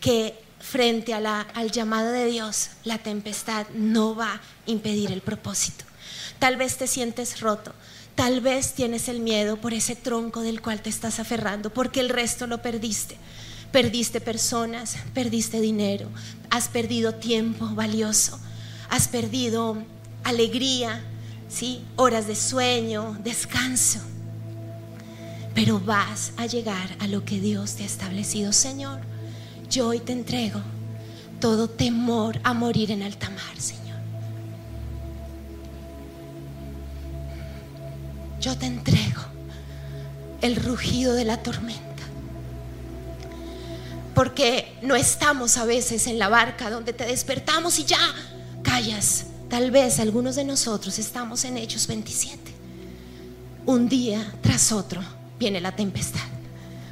que 0.00 0.42
frente 0.58 1.12
al 1.12 1.70
llamado 1.70 2.12
de 2.12 2.24
Dios 2.24 2.70
la 2.84 2.96
tempestad 2.96 3.66
no 3.74 4.16
va 4.16 4.32
a 4.32 4.40
impedir 4.64 5.12
el 5.12 5.20
propósito. 5.20 5.84
Tal 6.38 6.56
vez 6.56 6.78
te 6.78 6.86
sientes 6.86 7.40
roto, 7.40 7.74
Tal 8.14 8.40
vez 8.40 8.74
tienes 8.74 9.08
el 9.08 9.20
miedo 9.20 9.56
por 9.56 9.72
ese 9.72 9.96
tronco 9.96 10.42
del 10.42 10.60
cual 10.60 10.82
te 10.82 10.90
estás 10.90 11.18
aferrando, 11.18 11.70
porque 11.70 12.00
el 12.00 12.08
resto 12.08 12.46
lo 12.46 12.60
perdiste. 12.62 13.16
Perdiste 13.72 14.20
personas, 14.20 14.96
perdiste 15.14 15.60
dinero, 15.60 16.08
has 16.50 16.68
perdido 16.68 17.14
tiempo 17.14 17.66
valioso, 17.74 18.38
has 18.90 19.08
perdido 19.08 19.82
alegría, 20.24 21.02
¿sí? 21.48 21.82
Horas 21.96 22.26
de 22.26 22.36
sueño, 22.36 23.18
descanso. 23.24 24.00
Pero 25.54 25.80
vas 25.80 26.32
a 26.36 26.46
llegar 26.46 26.96
a 26.98 27.06
lo 27.06 27.24
que 27.24 27.40
Dios 27.40 27.74
te 27.74 27.82
ha 27.82 27.86
establecido, 27.86 28.52
Señor. 28.52 29.00
Yo 29.70 29.88
hoy 29.88 30.00
te 30.00 30.12
entrego 30.12 30.60
todo 31.40 31.68
temor 31.68 32.38
a 32.44 32.52
morir 32.52 32.90
en 32.90 33.02
alta 33.02 33.28
mar, 33.30 33.58
Señor. 33.58 33.81
Yo 38.42 38.58
te 38.58 38.66
entrego 38.66 39.22
el 40.40 40.56
rugido 40.56 41.14
de 41.14 41.24
la 41.24 41.36
tormenta. 41.36 41.80
Porque 44.16 44.76
no 44.82 44.96
estamos 44.96 45.56
a 45.56 45.64
veces 45.64 46.08
en 46.08 46.18
la 46.18 46.28
barca 46.28 46.68
donde 46.68 46.92
te 46.92 47.06
despertamos 47.06 47.78
y 47.78 47.84
ya 47.84 48.00
callas. 48.64 49.26
Tal 49.48 49.70
vez 49.70 50.00
algunos 50.00 50.34
de 50.34 50.44
nosotros 50.44 50.98
estamos 50.98 51.44
en 51.44 51.56
Hechos 51.56 51.86
27. 51.86 52.52
Un 53.64 53.88
día 53.88 54.34
tras 54.40 54.72
otro 54.72 55.00
viene 55.38 55.60
la 55.60 55.76
tempestad. 55.76 56.20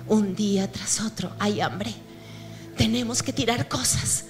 Un 0.06 0.36
día 0.36 0.70
tras 0.70 1.00
otro 1.00 1.32
hay 1.40 1.60
hambre. 1.60 1.92
Tenemos 2.76 3.24
que 3.24 3.32
tirar 3.32 3.68
cosas 3.68 4.26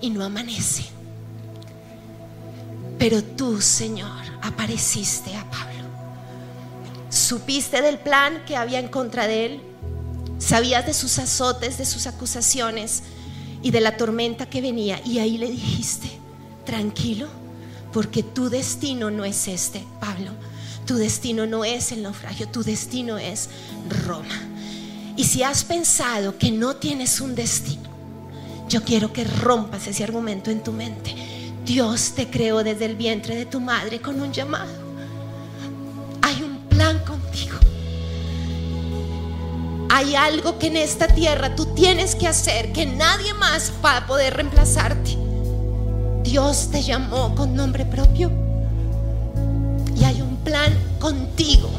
y 0.00 0.10
no 0.10 0.24
amanece. 0.24 0.84
Pero 2.98 3.22
tú, 3.22 3.60
Señor, 3.60 4.24
apareciste 4.42 5.36
a 5.36 5.48
Pablo. 5.48 5.75
Supiste 7.16 7.80
del 7.80 7.98
plan 7.98 8.44
que 8.44 8.56
había 8.56 8.78
en 8.78 8.88
contra 8.88 9.26
de 9.26 9.46
él. 9.46 9.60
Sabías 10.38 10.84
de 10.84 10.92
sus 10.92 11.18
azotes, 11.18 11.78
de 11.78 11.86
sus 11.86 12.06
acusaciones 12.06 13.04
y 13.62 13.70
de 13.70 13.80
la 13.80 13.96
tormenta 13.96 14.44
que 14.44 14.60
venía. 14.60 15.00
Y 15.02 15.18
ahí 15.18 15.38
le 15.38 15.50
dijiste, 15.50 16.10
tranquilo, 16.66 17.28
porque 17.90 18.22
tu 18.22 18.50
destino 18.50 19.10
no 19.10 19.24
es 19.24 19.48
este, 19.48 19.82
Pablo. 19.98 20.30
Tu 20.84 20.96
destino 20.96 21.46
no 21.46 21.64
es 21.64 21.90
el 21.90 22.02
naufragio, 22.02 22.48
tu 22.48 22.62
destino 22.62 23.16
es 23.16 23.48
Roma. 24.06 24.38
Y 25.16 25.24
si 25.24 25.42
has 25.42 25.64
pensado 25.64 26.36
que 26.36 26.52
no 26.52 26.76
tienes 26.76 27.22
un 27.22 27.34
destino, 27.34 27.88
yo 28.68 28.84
quiero 28.84 29.10
que 29.12 29.24
rompas 29.24 29.86
ese 29.86 30.04
argumento 30.04 30.50
en 30.50 30.62
tu 30.62 30.70
mente. 30.70 31.14
Dios 31.64 32.12
te 32.14 32.28
creó 32.28 32.62
desde 32.62 32.84
el 32.84 32.94
vientre 32.94 33.34
de 33.34 33.46
tu 33.46 33.58
madre 33.58 34.02
con 34.02 34.20
un 34.20 34.32
llamado. 34.32 34.85
Hay 39.96 40.14
algo 40.14 40.58
que 40.58 40.66
en 40.66 40.76
esta 40.76 41.08
tierra 41.08 41.56
tú 41.56 41.72
tienes 41.74 42.14
que 42.14 42.28
hacer 42.28 42.70
que 42.70 42.84
nadie 42.84 43.32
más 43.32 43.72
va 43.82 43.96
a 43.96 44.06
poder 44.06 44.34
reemplazarte. 44.34 45.16
Dios 46.22 46.68
te 46.70 46.82
llamó 46.82 47.34
con 47.34 47.54
nombre 47.54 47.86
propio 47.86 48.30
y 49.98 50.04
hay 50.04 50.20
un 50.20 50.36
plan 50.44 50.70
contigo. 50.98 51.70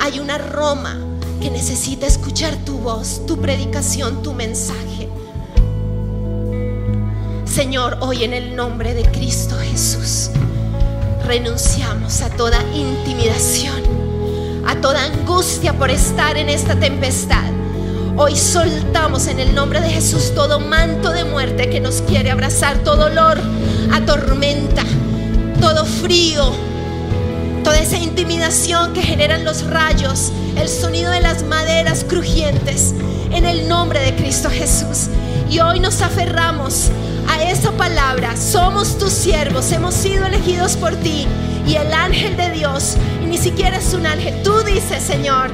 Hay 0.00 0.18
una 0.18 0.36
Roma 0.36 0.98
que 1.40 1.48
necesita 1.48 2.08
escuchar 2.08 2.56
tu 2.64 2.78
voz, 2.78 3.24
tu 3.24 3.40
predicación, 3.40 4.24
tu 4.24 4.32
mensaje. 4.32 5.08
Señor, 7.44 7.98
hoy 8.00 8.24
en 8.24 8.34
el 8.34 8.56
nombre 8.56 8.94
de 8.94 9.04
Cristo 9.12 9.56
Jesús, 9.60 10.30
renunciamos 11.24 12.20
a 12.22 12.30
toda 12.30 12.60
intimidación, 12.74 13.95
toda 14.86 15.02
angustia 15.02 15.72
por 15.72 15.90
estar 15.90 16.36
en 16.36 16.48
esta 16.48 16.78
tempestad. 16.78 17.50
Hoy 18.16 18.36
soltamos 18.36 19.26
en 19.26 19.40
el 19.40 19.52
nombre 19.52 19.80
de 19.80 19.90
Jesús 19.90 20.32
todo 20.32 20.60
manto 20.60 21.10
de 21.10 21.24
muerte 21.24 21.68
que 21.68 21.80
nos 21.80 22.02
quiere 22.02 22.30
abrazar, 22.30 22.78
todo 22.84 23.06
olor 23.06 23.36
a 23.92 24.00
tormenta, 24.02 24.84
todo 25.60 25.84
frío, 25.84 26.52
toda 27.64 27.80
esa 27.80 27.98
intimidación 27.98 28.92
que 28.92 29.02
generan 29.02 29.44
los 29.44 29.66
rayos, 29.66 30.30
el 30.56 30.68
sonido 30.68 31.10
de 31.10 31.20
las 31.20 31.42
maderas 31.42 32.04
crujientes, 32.04 32.94
en 33.32 33.44
el 33.44 33.68
nombre 33.68 33.98
de 33.98 34.14
Cristo 34.14 34.48
Jesús. 34.50 35.08
Y 35.50 35.58
hoy 35.58 35.80
nos 35.80 36.00
aferramos 36.00 36.92
a 37.28 37.42
esa 37.42 37.72
palabra. 37.72 38.36
Somos 38.36 38.98
tus 38.98 39.12
siervos, 39.12 39.72
hemos 39.72 39.94
sido 39.94 40.26
elegidos 40.26 40.76
por 40.76 40.94
ti. 40.94 41.26
Y 41.66 41.74
el 41.74 41.92
ángel 41.92 42.36
de 42.36 42.52
Dios, 42.52 42.96
ni 43.26 43.38
siquiera 43.38 43.78
es 43.78 43.92
un 43.94 44.06
ángel, 44.06 44.42
tú 44.42 44.62
dices, 44.62 45.02
Señor, 45.02 45.50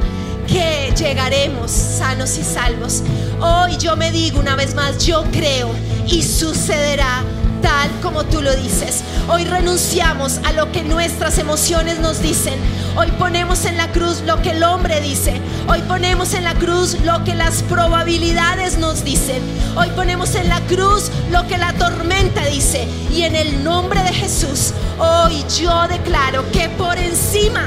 que 0.47 0.93
llegaremos 0.97 1.71
sanos 1.71 2.37
y 2.39 2.43
salvos. 2.43 3.03
Hoy 3.41 3.77
yo 3.79 3.97
me 3.97 4.11
digo 4.11 4.41
una 4.41 4.57
vez 4.57 4.75
más, 4.75 5.05
yo 5.05 5.25
creo 5.33 5.71
y 6.07 6.23
sucederá 6.23 7.23
tal 7.63 7.91
como 8.03 8.25
tú 8.25 8.43
lo 8.43 8.55
dices. 8.57 9.03
Hoy 9.29 9.45
renunciamos 9.45 10.41
a 10.45 10.53
lo 10.53 10.71
que 10.73 10.83
nuestras 10.83 11.39
emociones 11.39 12.01
nos 12.01 12.21
dicen. 12.21 12.55
Hoy 12.97 13.11
ponemos 13.13 13.65
en 13.65 13.77
la 13.77 13.91
cruz 13.93 14.21
lo 14.27 14.43
que 14.43 14.51
el 14.51 14.63
hombre 14.65 15.01
dice. 15.01 15.41
Hoy 15.69 15.81
ponemos 15.83 16.35
en 16.35 16.45
la 16.45 16.55
cruz 16.55 16.99
lo 17.05 17.23
que 17.25 17.35
las 17.35 17.63
probabilidades 17.63 18.79
nos 18.79 19.05
dicen. 19.05 19.41
Hoy 19.77 19.89
ponemos 19.95 20.35
en 20.35 20.49
la 20.49 20.61
cruz 20.63 21.11
lo 21.31 21.47
que 21.47 21.57
la 21.57 21.73
tormenta 21.75 22.45
dice. 22.47 22.87
Y 23.13 23.23
en 23.23 23.37
el 23.37 23.63
nombre 23.63 24.03
de 24.03 24.13
Jesús, 24.13 24.73
hoy 24.99 25.45
yo 25.61 25.87
declaro 25.89 26.45
que 26.51 26.69
por 26.71 26.99
encima 26.99 27.62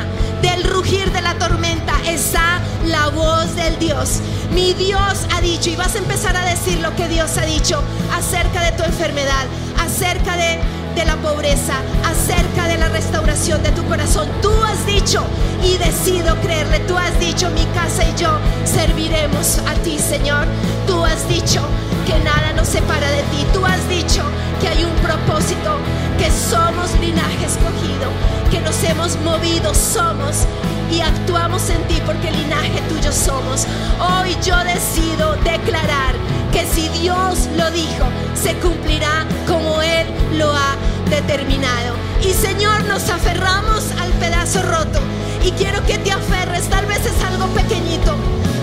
Mi 4.54 4.74
Dios 4.74 5.26
ha 5.36 5.42
dicho, 5.42 5.70
y 5.70 5.76
vas 5.76 5.96
a 5.96 5.98
empezar 5.98 6.38
a 6.38 6.46
decir 6.46 6.80
lo 6.80 6.96
que 6.96 7.08
Dios 7.08 7.38
ha 7.38 7.46
dicho 7.46 7.82
acerca 8.14 8.64
de 8.64 8.72
tu 8.74 8.84
enfermedad, 8.84 9.46
acerca 9.80 10.38
de, 10.38 10.60
de 10.96 11.06
la 11.06 11.16
pobreza, 11.18 11.74
acerca 12.06 12.68
de 12.68 12.78
la 12.78 12.90
restauración 12.90 13.64
de 13.64 13.72
tu 13.72 13.84
corazón. 13.86 14.30
Tú 14.42 14.52
has 14.64 14.86
dicho 14.86 15.24
y 15.64 15.78
decido 15.78 16.36
creerle. 16.42 16.80
Tú 16.82 16.98
has 16.98 17.20
dicho, 17.20 17.50
mi 17.52 17.66
casa 17.74 18.04
y 18.04 18.16
yo 18.22 18.30
serviremos 18.64 19.60
a 19.68 19.74
ti, 19.84 19.98
Señor. 19.98 20.46
Tú 20.88 21.04
has 21.04 21.28
dicho 21.28 21.62
que 22.06 22.18
nada 22.24 22.54
nos 22.56 22.68
separa 22.68 23.10
de 23.10 23.24
ti. 23.24 23.46
Tú 23.54 23.66
has 23.66 23.90
dicho 23.90 24.22
que 24.62 24.68
hay 24.68 24.84
un 24.84 24.96
propósito, 25.02 25.78
que 26.18 26.30
somos 26.32 26.92
linaje 27.02 27.46
escogido, 27.46 28.08
que 28.52 28.62
nos 28.62 28.82
hemos 28.84 29.18
movido, 29.22 29.74
somos 29.74 30.46
y 30.92 31.02
actuamos 31.02 31.70
en 31.70 31.82
ti 31.88 32.02
porque 32.06 32.32
linaje 32.32 32.82
tuyo 32.90 33.12
somos. 33.12 33.66
Hoy 34.00 34.36
yo 34.44 34.58
decido 34.64 35.36
declarar 35.44 36.16
que 36.52 36.66
si 36.66 36.88
Dios 37.00 37.48
lo 37.58 37.70
dijo, 37.72 38.06
se 38.34 38.54
cumplirá 38.56 39.26
como 39.48 39.82
Él 39.82 40.08
lo 40.38 40.54
ha 40.54 40.76
determinado. 41.10 41.96
Y 42.22 42.34
Señor, 42.34 42.84
nos 42.86 43.10
aferramos 43.10 43.92
al 44.00 44.12
pedazo 44.14 44.62
roto. 44.62 45.00
Y 45.44 45.52
quiero 45.52 45.84
que 45.86 45.98
te 45.98 46.12
aferres, 46.12 46.70
tal 46.70 46.86
vez 46.86 47.06
es 47.06 47.24
algo 47.24 47.48
pequeñito, 47.48 48.16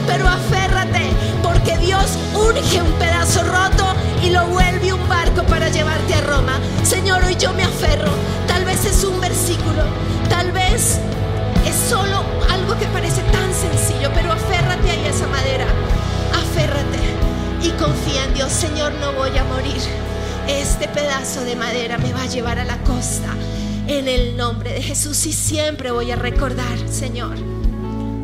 pero 0.06 0.28
aférrate, 0.28 1.10
porque 1.42 1.76
Dios 1.78 2.18
urge 2.34 2.82
un 2.82 2.92
pedazo 2.92 3.42
roto 3.44 3.86
y 4.22 4.30
lo 4.30 4.46
vuelve 4.46 4.92
un 4.92 5.08
barco 5.08 5.42
para 5.44 5.68
llevarte 5.68 6.14
a 6.14 6.20
Roma. 6.22 6.58
Señor, 6.82 7.22
hoy 7.24 7.36
yo 7.36 7.52
me 7.52 7.62
aferro. 7.62 8.10
Tal 8.46 8.64
vez 8.64 8.84
es 8.84 9.04
un 9.04 9.20
versículo, 9.20 9.82
tal 10.28 10.51
no 19.00 19.12
voy 19.12 19.36
a 19.36 19.44
morir. 19.44 19.80
Este 20.48 20.88
pedazo 20.88 21.44
de 21.44 21.56
madera 21.56 21.98
me 21.98 22.12
va 22.12 22.22
a 22.22 22.26
llevar 22.26 22.58
a 22.58 22.64
la 22.64 22.78
costa. 22.78 23.34
En 23.86 24.08
el 24.08 24.36
nombre 24.36 24.72
de 24.72 24.82
Jesús 24.82 25.26
y 25.26 25.32
siempre 25.32 25.90
voy 25.90 26.10
a 26.10 26.16
recordar, 26.16 26.78
Señor, 26.88 27.36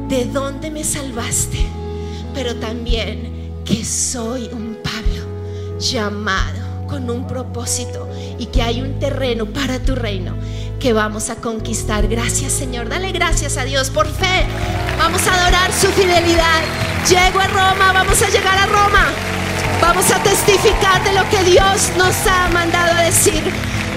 de 0.09 0.25
dónde 0.27 0.71
me 0.71 0.85
salvaste, 0.85 1.59
pero 2.35 2.57
también 2.57 3.63
que 3.65 3.85
soy 3.85 4.49
un 4.53 4.79
Pablo 4.83 5.79
llamado 5.79 6.87
con 6.89 7.11
un 7.11 7.27
propósito 7.27 8.09
y 8.39 8.47
que 8.47 8.63
hay 8.63 8.81
un 8.81 8.99
terreno 8.99 9.47
para 9.47 9.79
tu 9.79 9.95
reino 9.95 10.35
que 10.81 10.93
vamos 10.93 11.29
a 11.29 11.37
conquistar. 11.37 12.09
Gracias 12.09 12.53
Señor, 12.53 12.89
dale 12.89 13.13
gracias 13.13 13.57
a 13.57 13.65
Dios 13.65 13.91
por 13.91 14.07
fe. 14.07 14.47
Vamos 14.99 15.27
a 15.27 15.35
adorar 15.35 15.73
su 15.73 15.89
fidelidad. 15.89 16.63
Llego 17.09 17.41
a 17.41 17.47
Roma, 17.49 17.93
vamos 17.93 18.21
a 18.23 18.31
llegar 18.31 18.59
a 18.59 18.67
Roma. 18.67 19.07
Vamos 19.81 20.11
a 20.11 20.23
testificar 20.23 21.03
de 21.05 21.13
lo 21.13 21.29
que 21.31 21.43
Dios 21.45 21.93
nos 21.97 22.15
ha 22.27 22.49
mandado 22.49 22.93
a 22.95 23.03
decir. 23.03 23.43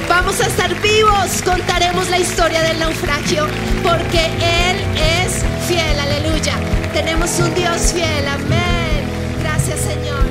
Vamos 0.08 0.40
a 0.42 0.48
estar 0.48 0.74
vivos, 0.82 1.42
contaremos 1.44 2.10
la 2.10 2.20
historia 2.20 2.62
del 2.64 2.80
naufragio, 2.80 3.48
porque 3.84 4.26
Él 4.26 4.78
es 4.96 5.44
fiel, 5.68 6.00
aleluya. 6.00 6.56
Tenemos 6.94 7.40
un 7.40 7.54
Dios 7.56 7.94
fiel, 7.94 8.28
amén. 8.28 9.06
Gracias 9.42 9.80
Señor. 9.80 10.26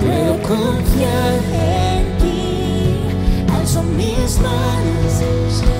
Puedo 0.00 0.42
confiar 0.42 1.34
en 1.52 2.18
ti, 2.18 3.52
alzo 3.52 3.82
mis 3.82 4.38
manos, 4.38 5.79